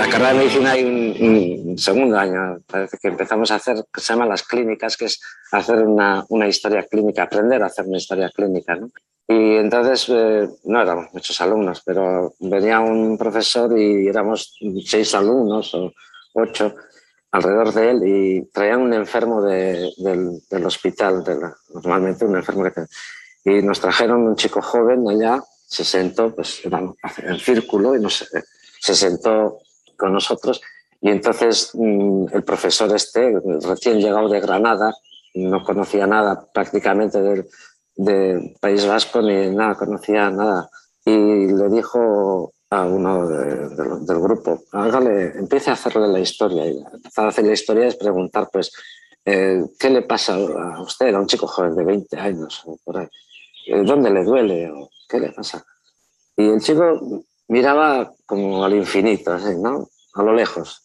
[0.00, 4.12] La carrera de medicina hay un, segundo año, parece que empezamos a hacer, que se
[4.12, 5.20] llama las clínicas, que es
[5.52, 8.74] hacer una, una historia clínica, aprender a hacer una historia clínica.
[8.76, 8.90] ¿no?
[9.28, 15.74] Y entonces, eh, no éramos muchos alumnos, pero venía un profesor y éramos seis alumnos
[15.74, 15.92] o
[16.32, 16.74] ocho
[17.32, 22.36] alrededor de él y traían un enfermo de, del, del, hospital, de la, normalmente un
[22.36, 22.86] enfermo que
[23.44, 25.40] Y nos trajeron un chico joven allá,
[25.70, 28.28] se sentó, pues era en círculo y nos,
[28.80, 29.60] se sentó
[29.96, 30.60] con nosotros.
[31.00, 34.92] Y entonces mm, el profesor este, recién llegado de Granada,
[35.34, 37.46] no conocía nada prácticamente del,
[38.60, 40.70] País Vasco ni nada, conocía nada.
[41.04, 46.66] Y le dijo a uno del grupo, hágale, empiece a hacerle la historia.
[46.66, 48.72] Y empezar a hacer la historia es preguntar, pues,
[49.24, 53.08] eh, ¿qué le pasa a usted, a un chico joven de 20 años por ahí?
[53.84, 55.64] ¿Dónde le duele o qué le pasa?
[56.36, 59.88] Y el chico miraba como al infinito, así, ¿no?
[60.14, 60.82] a lo lejos.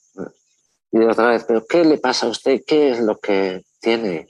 [0.92, 2.62] Y otra vez, ¿pero qué le pasa a usted?
[2.66, 4.28] ¿Qué es lo que tiene?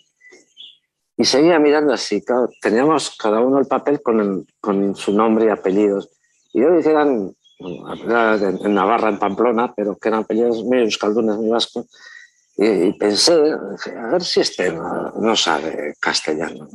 [1.17, 2.23] Y seguía mirando así,
[2.61, 6.09] teníamos cada uno el papel con, con su nombre y apellidos.
[6.53, 11.49] Y yo dije, eran en Navarra, en Pamplona, pero que eran apellidos muy euskaldunes, muy
[11.49, 11.85] vascos.
[12.57, 16.67] Y, pensé, a ver si este no, sabe castellano.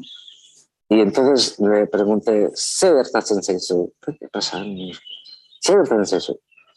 [0.91, 2.51] Y entonces le pregunté,
[4.19, 4.61] ¿qué pasa?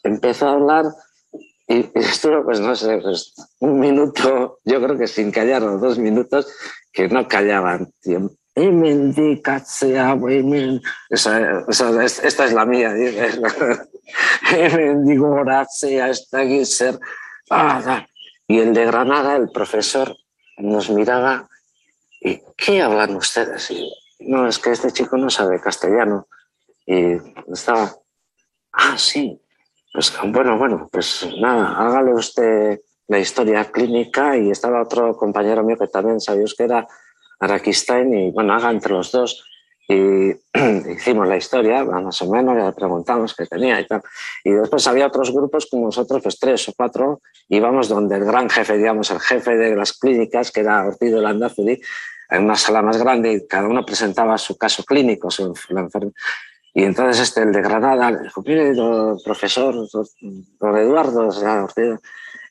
[0.04, 0.86] Empezó a hablar
[1.66, 5.98] y estuvo, pues no sé, pues, un minuto, yo creo que sin callar, o dos
[5.98, 6.46] minutos,
[6.92, 7.92] que no callaban.
[11.10, 12.94] Esa, esa, esta es la mía,
[16.66, 17.00] ser.
[18.46, 20.16] Y el de Granada, el profesor,
[20.58, 21.48] nos miraba
[22.20, 23.70] y ¿qué hablan ustedes?
[23.72, 23.90] Y,
[24.26, 26.28] no, es que este chico no sabe castellano.
[26.86, 27.16] Y
[27.52, 27.94] estaba,
[28.72, 29.40] ah, sí,
[29.92, 34.36] pues bueno, bueno, pues nada, hágale usted la historia clínica.
[34.36, 36.86] Y estaba otro compañero mío que también sabía que era
[37.40, 38.12] Araquistain.
[38.12, 39.44] Y bueno, haga entre los dos.
[39.86, 40.30] Y
[40.90, 44.02] hicimos la historia, más o menos, le preguntamos qué tenía y tal.
[44.42, 48.48] Y después había otros grupos como nosotros, pues tres o cuatro, íbamos donde el gran
[48.48, 51.80] jefe, digamos, el jefe de las clínicas, que era Ortiz de Landazuri,
[52.36, 55.54] en una sala más grande y cada uno presentaba su caso clínico, su.
[56.76, 58.72] Y entonces este, el de Granada, le dijo, mire,
[59.24, 59.74] profesor,
[60.58, 61.30] don Eduardo,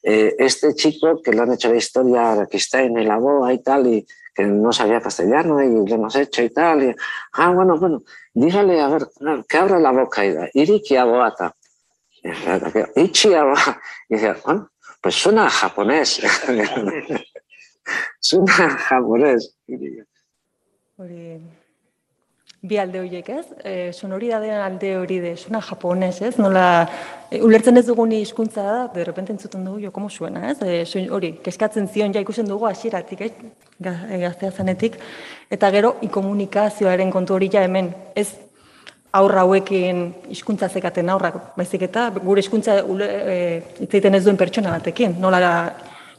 [0.01, 3.61] eh, este chico que le han hecho la historia, que está en el boa y
[3.61, 6.83] tal, y que no sabía castellano y le hemos hecho y tal.
[6.83, 6.95] Y,
[7.33, 8.03] ah, bueno, bueno,
[8.33, 9.07] dígale, a ver,
[9.47, 11.53] que abra la boca y da, Iriki Aboata.
[12.95, 13.81] Ichi Aboata.
[14.07, 14.71] Y dice, bueno,
[15.01, 16.21] pues suena japonés.
[18.27, 19.51] suena japonés
[22.63, 23.45] bi alde horiek, ez?
[23.67, 26.37] E, sonoridadean alde hori de, sona japonez, ez?
[26.39, 26.87] Nola,
[27.27, 30.61] e, ulertzen ez dugu ni hizkuntza da, de repente entzuten dugu jo, komo suena, ez?
[30.63, 33.33] E, hori, keskatzen zion ja ikusen dugu hasieratik, ez?
[33.83, 34.95] Gaztea zanetik.
[35.51, 38.31] Eta gero, ikomunikazioaren kontu hori ja hemen, ez?
[39.13, 43.35] aurra hauekin hizkuntza zekaten aurrak, baizik eta gure hizkuntza e,
[43.85, 45.41] itzaiten ez duen pertsona batekin, nola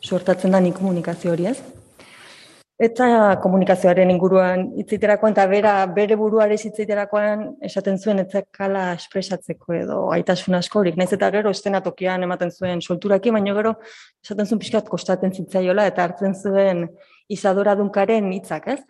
[0.04, 1.58] suertatzen da ni komunikazio hori, ez?
[2.84, 3.06] Eta
[3.38, 10.98] komunikazioaren inguruan hitziterakoan eta bera bere buruare hitziterakoan esaten zuen etzekala espresatzeko edo aitasun askorik.
[10.98, 11.52] Naiz eta gero
[11.84, 13.76] tokian ematen zuen solturaki, baina gero
[14.24, 16.88] esaten zuen pixkat kostaten zitzaiola eta hartzen zuen
[17.28, 18.80] Isadora Dunkaren hitzak, ez?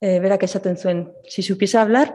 [0.00, 2.12] E, berak esaten zuen, si supisa hablar,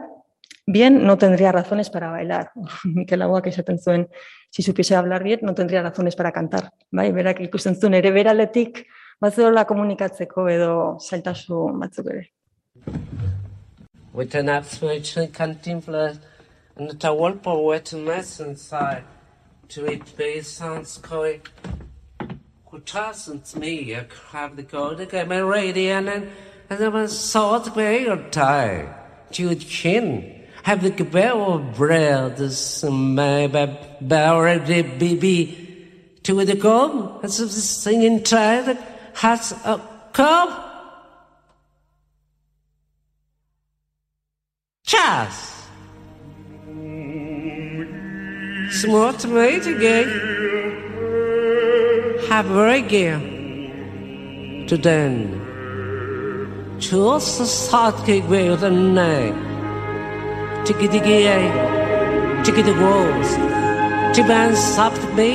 [0.68, 2.50] bien no tendría razones para bailar.
[2.84, 4.08] Mikel Aguak esaten zuen,
[4.50, 6.70] si supiese hablar bien, no tendría razones para cantar.
[6.90, 8.84] Bai, berak ikusten zuen ere beraletik,
[9.20, 12.28] batzuela komunikatzeko edo zailtasu batzuk ere.
[14.12, 16.18] With an absolute contemplate
[16.76, 19.04] and world for wet mess inside
[19.68, 21.40] to it be sounds koi
[22.66, 26.28] who tosses me a crab the gold again my radiant and
[26.68, 28.94] and I was salt way or tie
[29.32, 30.37] to chin
[30.68, 32.38] have the cabell of bread
[32.90, 33.46] my
[34.66, 35.40] the baby
[36.22, 38.78] to the gob as if singing child that
[39.14, 39.80] has a
[40.12, 40.50] cup
[44.84, 45.36] Chas.
[48.82, 50.08] Smart mate again.
[52.28, 52.50] Have
[52.82, 54.66] again.
[54.68, 55.16] To den.
[56.78, 59.47] Choose the sidekick with a name.
[60.68, 61.46] Chiki digi ay,
[62.44, 63.30] chiki the walls.
[64.14, 65.30] Chiban sapt me.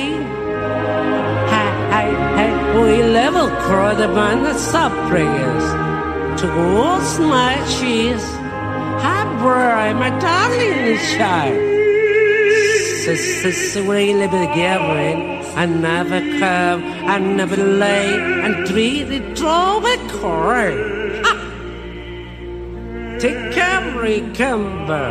[1.52, 2.52] Hey, hey, hey.
[2.78, 5.66] We level call the man that sub prayers.
[6.40, 8.26] Towards my cheese.
[9.02, 11.50] Hi, bro, my darling is shy.
[13.02, 15.02] Sicily live together,
[15.60, 16.80] I never come,
[17.10, 18.06] I never lay,
[18.44, 20.94] and treat it all with courage.
[23.20, 23.73] Take care.
[23.94, 25.06] Remember,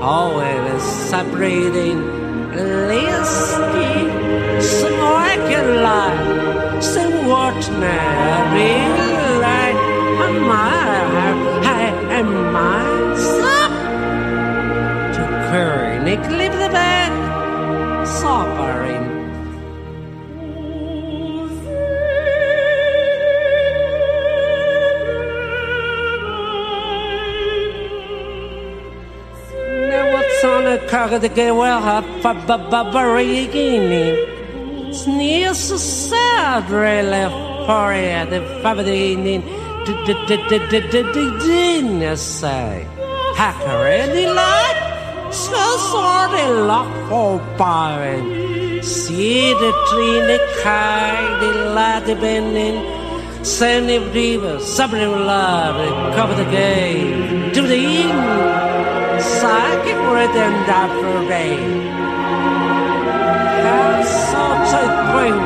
[0.00, 1.98] always separating,
[2.50, 3.94] listy,
[4.60, 8.74] smoking light, say what Mary
[9.40, 9.76] like,
[10.26, 11.04] am I,
[11.62, 11.84] I
[12.18, 13.72] am myself.
[15.14, 17.12] To curry, Nick, leave the bed,
[18.06, 18.83] supper.
[30.94, 34.14] carro de guerra Barberini.
[34.92, 37.24] Sneers sadly
[37.66, 39.42] for it, the Fabadini,
[41.42, 42.86] Dinasai.
[43.34, 44.78] Hacker any light,
[45.32, 48.80] so sorry lock for Byron.
[48.84, 52.76] See the tree, kai, the lad, the benin.
[53.44, 61.86] Send if deeper, sublime love, cover the gate to the evening psychic rhythm that pervades.
[63.66, 63.90] How
[64.32, 65.40] such a dream,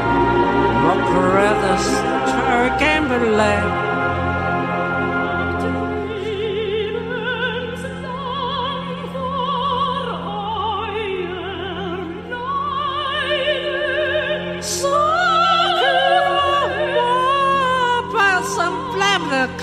[0.85, 1.87] what brothers
[2.79, 3.89] Chamberlain.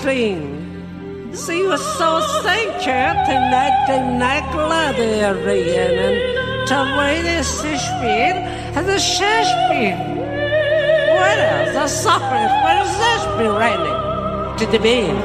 [0.06, 1.32] clean.
[1.34, 3.42] See, you were so safe köpen
[3.88, 6.14] den Nackladerinnen,
[6.68, 7.50] Tawanis
[7.84, 8.36] Spiel,
[8.76, 9.98] and the Shashpin.
[11.18, 11.72] What else?
[11.74, 13.22] The suffering, what is this
[13.62, 13.98] raining?
[14.58, 15.16] To the bean,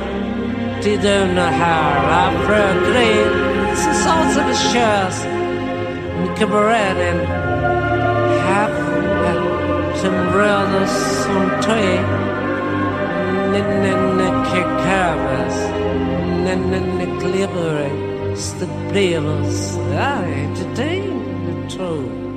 [0.84, 3.30] to the Nahara, for green,
[3.70, 5.20] the salts of the shirts,
[6.18, 7.22] and cabaret, and
[8.48, 8.74] half
[10.02, 10.94] some brothers,
[11.26, 12.00] some tree,
[13.58, 15.58] and then the kick covers,
[16.50, 22.31] and then the Liberates the bravest, I detain the truth.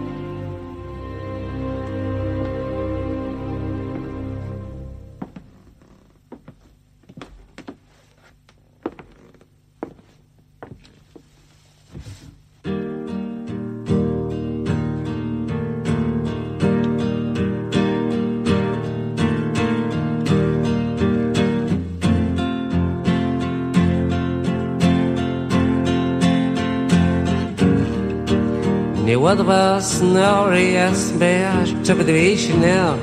[29.24, 32.94] Водолаз Нория смеяш, че подвищена,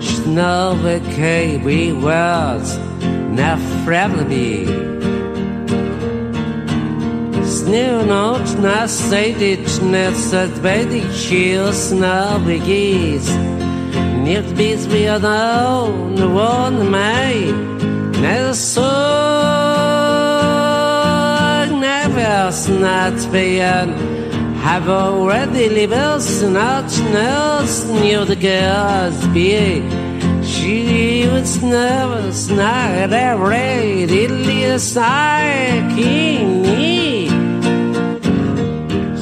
[0.00, 2.78] Шнове кей би върц
[3.30, 4.66] на фревлеми.
[7.44, 13.32] Снилнот на седичница, дведи чил снове гиз.
[14.16, 17.52] Нет без ми одно, но он май,
[18.20, 18.84] не сой.
[21.84, 24.13] Never snat beyond
[24.64, 29.82] have already livers and out nurse knew the girl's be
[30.42, 36.64] she was nervous not every little psyche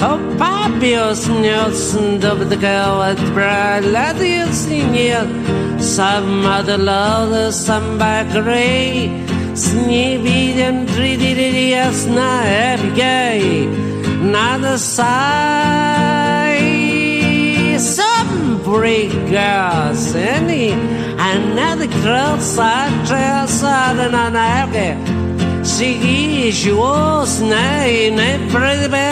[0.04, 5.24] Oh, Papios Nelson of the girl at Brad Ladius in here.
[5.78, 9.08] Some other love, some by gray.
[9.54, 13.91] Sneevy and pretty, yes, not every gay.
[14.22, 15.02] Another sigh,
[17.76, 20.70] Some break girls, any
[21.18, 24.94] another girl side dress out and an argue.
[25.64, 29.10] Sigi juos nay nay prebe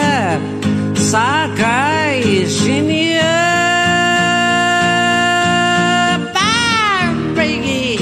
[0.95, 3.35] sakai shinia
[6.31, 7.99] barbigi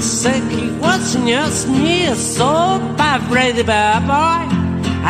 [0.00, 4.59] seki what's near so bad ready boy.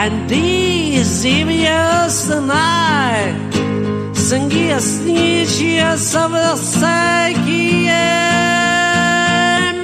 [0.02, 3.36] And these serious tonight
[4.14, 5.60] singing a sneeze
[6.22, 7.84] of the psyche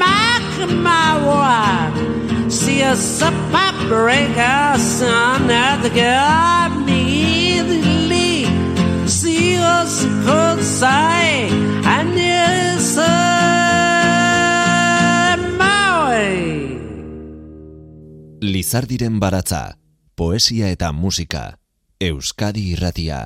[0.02, 0.48] mark
[0.88, 1.98] my wife
[2.50, 2.96] see a
[3.90, 5.48] break us on
[5.84, 8.32] the girl immediately
[9.06, 9.92] see us
[10.24, 11.50] could say
[11.96, 12.96] and yes
[18.40, 19.85] Lizardiren baratza,
[20.16, 21.58] poesia eta musika,
[22.00, 23.18] Euskadi irratia.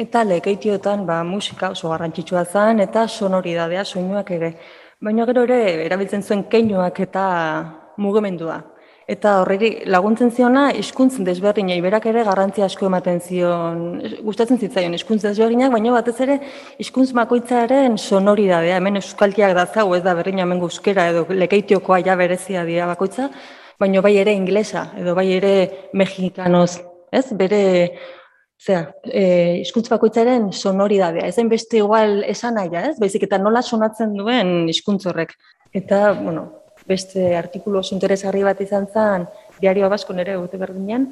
[0.00, 4.50] Eta lekeitiotan ba, musika oso garrantzitsua zen eta sonoridadea soinuak ere.
[5.00, 7.24] Baina gero ere erabiltzen zuen keinuak eta
[8.00, 8.62] mugimendua.
[9.06, 13.84] Eta horreri laguntzen ziona hizkuntz desberdinei berak ere garrantzi asko ematen zion.
[14.24, 16.40] Gustatzen zitzaion hizkuntz desberdinak, baina batez ere
[16.80, 18.80] hizkuntz makoitzaren sonoridadea.
[18.80, 23.30] Hemen euskalkiak da zau, ez da berdina hemen euskera edo lekeitiokoa ja berezia dira bakoitza
[23.80, 25.54] baino bai ere inglesa, edo bai ere
[25.92, 26.78] mexikanoz,
[27.12, 27.26] ez?
[27.36, 27.62] Bere,
[28.60, 32.96] zera, e, izkuntz bakoitzaren sonoridadea, ezen beste igual esan nahi, ez?
[33.00, 35.36] Baizik eta nola sonatzen duen hizkuntz horrek.
[35.76, 36.46] Eta, bueno,
[36.86, 39.26] beste artikulu oso interesgarri bat izan zen,
[39.60, 41.08] diario abasko nere gute berdinean,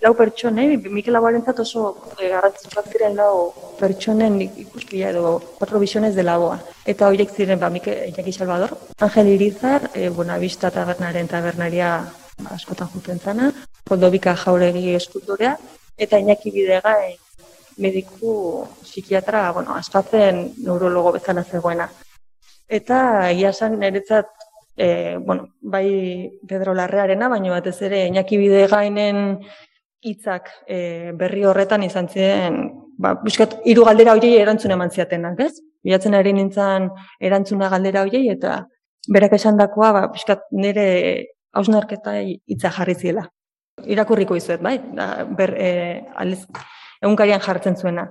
[0.00, 1.82] lau pertsone, Mikel Abarentzat oso
[2.20, 6.58] e, garrantzitsuak ziren lau pertsonen ikuspila edo cuatro visiones de lagoa.
[6.84, 11.98] Eta horiek ziren, ba, Mikel Iñaki Salvador, Angel Irizar, e, Buenavista tabernaren tabernaria
[12.52, 13.52] askotan juten zana,
[13.88, 15.56] Kondobika jauregi eskultorea,
[15.96, 17.16] eta Iñaki Bidega, e,
[17.78, 21.88] mediku psikiatra, bueno, aspatzen neurologo bezala zegoena.
[22.68, 24.26] Eta, ia san, niretzat,
[24.76, 29.40] e, bueno, bai Pedro Larrearena, baina batez ere Iñaki Bidegainen
[30.06, 32.58] hitzak e, berri horretan izan ziren,
[32.98, 35.52] ba, buskat, hiru galdera hoiei erantzun eman ziatenak, ez?
[35.86, 36.90] Bilatzen ari nintzen
[37.20, 38.60] erantzuna galdera hoiei eta
[39.12, 40.86] berak esandakoa, ba, buskat, nire
[41.56, 43.26] hausnarketa hitza jarri ziela.
[43.84, 44.78] Irakurriko izuet, bai?
[44.96, 45.70] Da, ber, e,
[46.16, 46.42] aliz,
[47.02, 48.10] egunkarian jartzen zuena.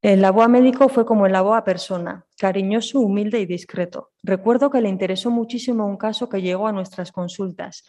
[0.00, 4.10] El laboa médico fue como el laboa persona, cariñoso, humilde y discreto.
[4.22, 7.84] Recuerdo que le interesó muchísimo un caso que llegó a nuestras consultas.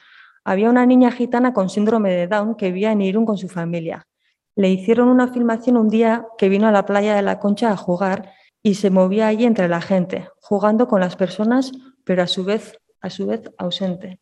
[0.49, 4.07] Había una niña gitana con síndrome de Down que vivía en Irún con su familia.
[4.55, 7.77] Le hicieron una filmación un día que vino a la playa de la Concha a
[7.77, 8.31] jugar
[8.63, 11.71] y se movía allí entre la gente, jugando con las personas,
[12.03, 14.21] pero a su vez, a su vez ausente.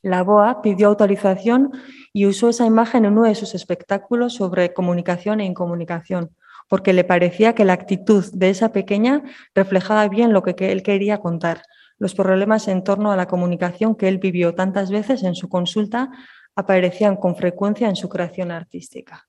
[0.00, 1.70] La BOA pidió autorización
[2.14, 6.30] y usó esa imagen en uno de sus espectáculos sobre comunicación e incomunicación,
[6.70, 9.22] porque le parecía que la actitud de esa pequeña
[9.54, 11.60] reflejaba bien lo que él quería contar,
[11.98, 16.10] los problemas en torno a la comunicación que él vivió tantas veces en su consulta
[16.54, 19.26] aparecían con frecuencia en su creación artística.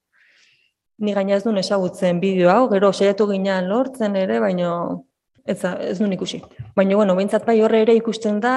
[0.98, 5.06] Ni gainaz duen ezagutzen bideo hau, gero saiatu ginean lortzen ere, baino
[5.46, 6.42] ez, ez duen ikusi.
[6.76, 8.56] Baina, bueno, behintzat bai horre ere ikusten da,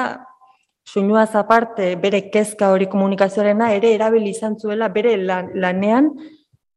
[0.84, 6.10] soinuaz aparte, bere kezka hori komunikazioarena ere erabili izan zuela bere lanean,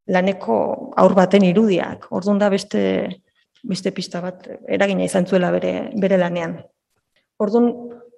[0.06, 0.58] laneko
[0.96, 2.06] aur baten irudiak.
[2.14, 2.82] Orduan da beste,
[3.64, 6.60] beste pista bat eragina izan zuela bere, bere lanean.
[7.42, 7.70] Orduan,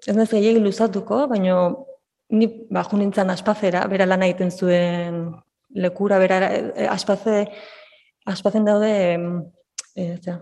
[0.07, 1.59] ez nez gehiagin luzatuko, baina
[2.31, 5.23] ni baju nintzen aspazera, bera lan egiten zuen
[5.75, 7.41] lekura, bera e, aspaze,
[8.29, 8.93] aspazen daude
[9.97, 10.39] e, zera,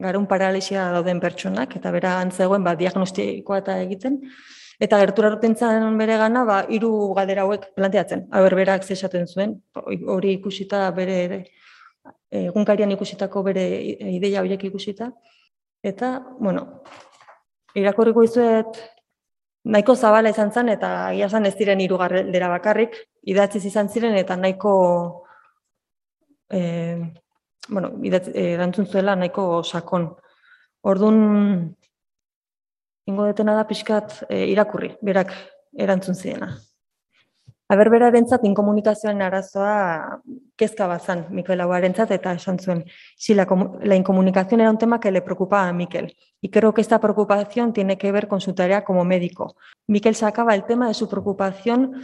[0.00, 4.20] garun paralisia dauden pertsonak, eta bera antzegoen ba, diagnostikoa eta egiten,
[4.80, 10.32] eta gertura zen bere gana, ba, iru galdera hauek planteatzen, haber berak zesaten zuen, hori
[10.38, 11.44] ikusita bere ere,
[12.30, 13.64] egunkarian ikusitako bere
[14.16, 15.12] ideia horiek ikusita,
[15.82, 16.82] eta, bueno,
[17.74, 18.80] irakurriko izuet
[19.64, 24.16] nahiko zabala izan zen eta ia zen ez diren hiru galdera bakarrik idatziz izan ziren
[24.16, 24.72] eta nahiko
[26.50, 26.60] e,
[27.68, 30.08] bueno, idatz, e, erantzun zuela nahiko sakon.
[30.82, 31.20] Ordun
[33.06, 35.32] ingo detena da pixkat e, irakurri, berak
[35.78, 36.50] erantzun ziena.
[37.70, 40.18] Aber berarentzat inkomunikazioen arazoa
[40.58, 42.80] kezka bazan Mikel Aguarentzat eta esan zuen.
[43.16, 43.46] Si la,
[43.82, 46.16] la incomunicación era un tema que le preocupaba a Mikel.
[46.40, 49.54] Y creo que esta preocupación tiene que ver con su tarea como médico.
[49.86, 51.94] Miquel sacaba el tema de su preocupación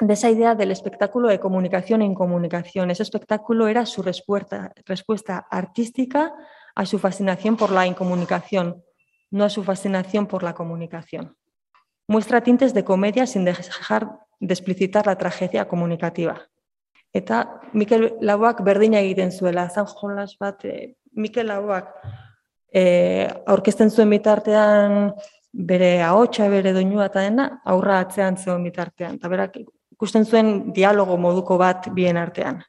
[0.00, 2.90] de esa idea del espectáculo de comunicación e incomunicación.
[2.90, 6.34] Ese espectáculo era su respuesta, respuesta artística
[6.74, 8.82] a su fascinación por la incomunicación,
[9.30, 11.36] no a su fascinación por la comunicación.
[12.08, 16.48] Muestra tintes de comedia sin dejar de explicitar la tragedia comunicativa.
[17.12, 21.92] Eta Mikel Lauak berdina egiten zuela, zan jolas bat, e, Mikel Lauak
[22.72, 25.12] e, aurkezten zuen bitartean
[25.52, 29.20] bere ahotsa bere doinua eta dena, aurra atzean zeon bitartean.
[29.20, 29.60] Eta berak
[29.92, 32.62] ikusten zuen dialogo moduko bat bien artean.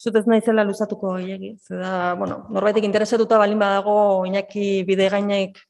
[0.00, 1.54] Zut ez naizela luzatuko hiegi.
[1.68, 5.60] Zeda, bueno, norbaitek interesatuta balin badago Iñaki bide gainek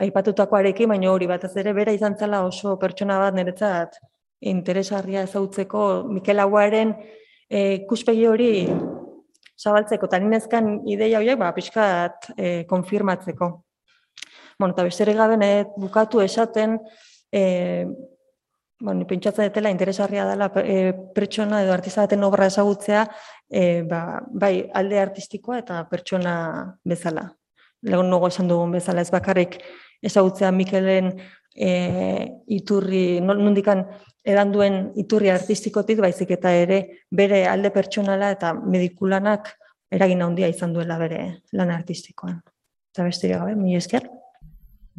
[0.00, 3.98] aipatutakoarekin, baina hori batez ere bera izan zela oso pertsona bat niretzat
[4.42, 6.94] interesarria ezautzeko Mikel Aguaren
[7.48, 8.52] e, kuspegi hori
[9.62, 13.50] zabaltzeko, eta ninezkan ideia horiek, ba, pixkat e, konfirmatzeko.
[14.58, 16.78] Bueno, eta besterik gabe bukatu esaten,
[17.30, 17.86] e,
[18.80, 23.06] bueno, pentsatzen dutela interesarria dela e, pertsona edo artista baten obra ezagutzea,
[23.48, 26.34] e, ba, bai alde artistikoa eta pertsona
[26.84, 27.28] bezala.
[27.82, 29.58] Legon nago esan dugun bezala ez bakarrik
[30.02, 31.12] ezagutzea Mikelen
[31.54, 31.70] e,
[32.54, 33.84] iturri, nondikan
[34.24, 39.52] edan duen iturri artistikotik, baizik eta ere bere alde pertsonala eta medikulanak
[39.92, 41.22] eragin handia izan duela bere
[41.52, 42.40] lan artistikoan.
[42.92, 44.08] Eta besterik gabe, mi esker.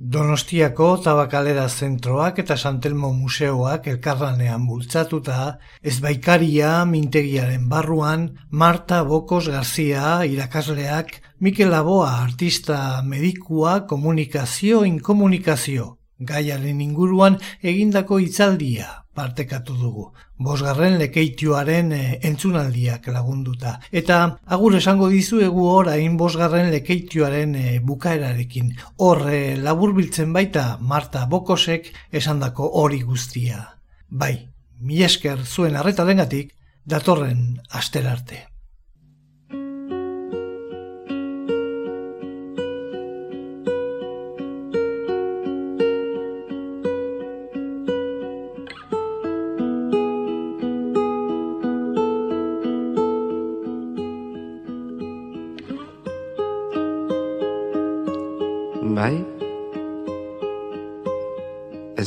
[0.03, 5.37] Donostiako tabakalera zentroak eta Santelmo museoak elkarranean bultzatuta,
[5.79, 15.93] ez baikaria mintegiaren barruan, Marta Bokos Garzia irakasleak, Mikel Laboa artista medikua komunikazio inkomunikazio,
[16.25, 20.05] gaiaren inguruan egindako hitzaldia partekatu dugu.
[20.43, 23.75] Bosgarren lekeitioaren e, entzunaldiak lagunduta.
[23.91, 24.19] Eta
[24.57, 28.73] agur esango dizuegu orain bosgarren lekeitioaren e, bukaerarekin.
[28.97, 29.25] Hor
[29.67, 33.61] laburbiltzen baita Marta Bokosek esandako hori guztia.
[34.09, 34.49] Bai,
[34.79, 36.55] mi esker zuen arretarengatik
[36.85, 38.52] datorren asterarte.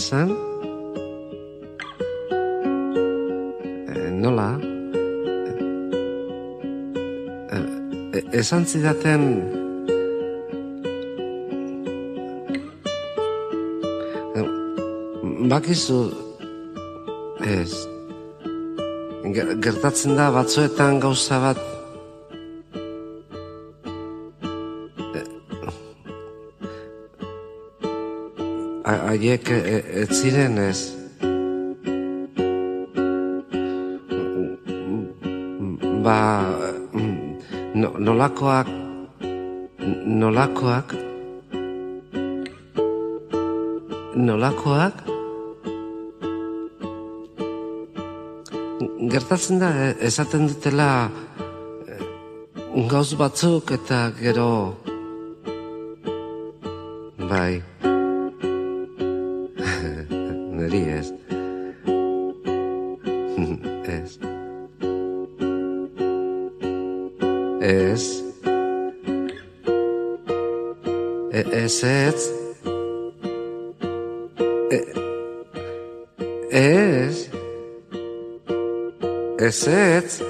[0.07, 0.31] Esan
[3.91, 4.55] e, nola?
[7.51, 7.59] E,
[8.15, 9.23] e, esan zidaten
[14.37, 14.41] e,
[15.51, 16.01] bakizu
[17.43, 17.73] ez
[19.67, 21.76] gertatzen da batzuetan gauza bat
[29.17, 30.81] haiek e, ez ziren ez.
[36.05, 36.17] Ba,
[37.81, 38.69] no, nolakoak,
[40.21, 40.93] nolakoak,
[44.29, 45.01] nolakoak,
[49.15, 51.97] gertatzen da, e, esaten dutela e,
[52.93, 54.51] gauz batzuk eta gero,
[57.33, 57.63] bai,
[71.87, 72.31] es
[76.51, 77.29] es
[79.39, 80.21] es es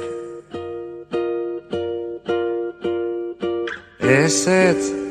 [4.01, 5.07] es es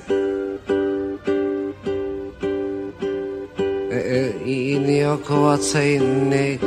[4.46, 6.60] Inni akkor szénné,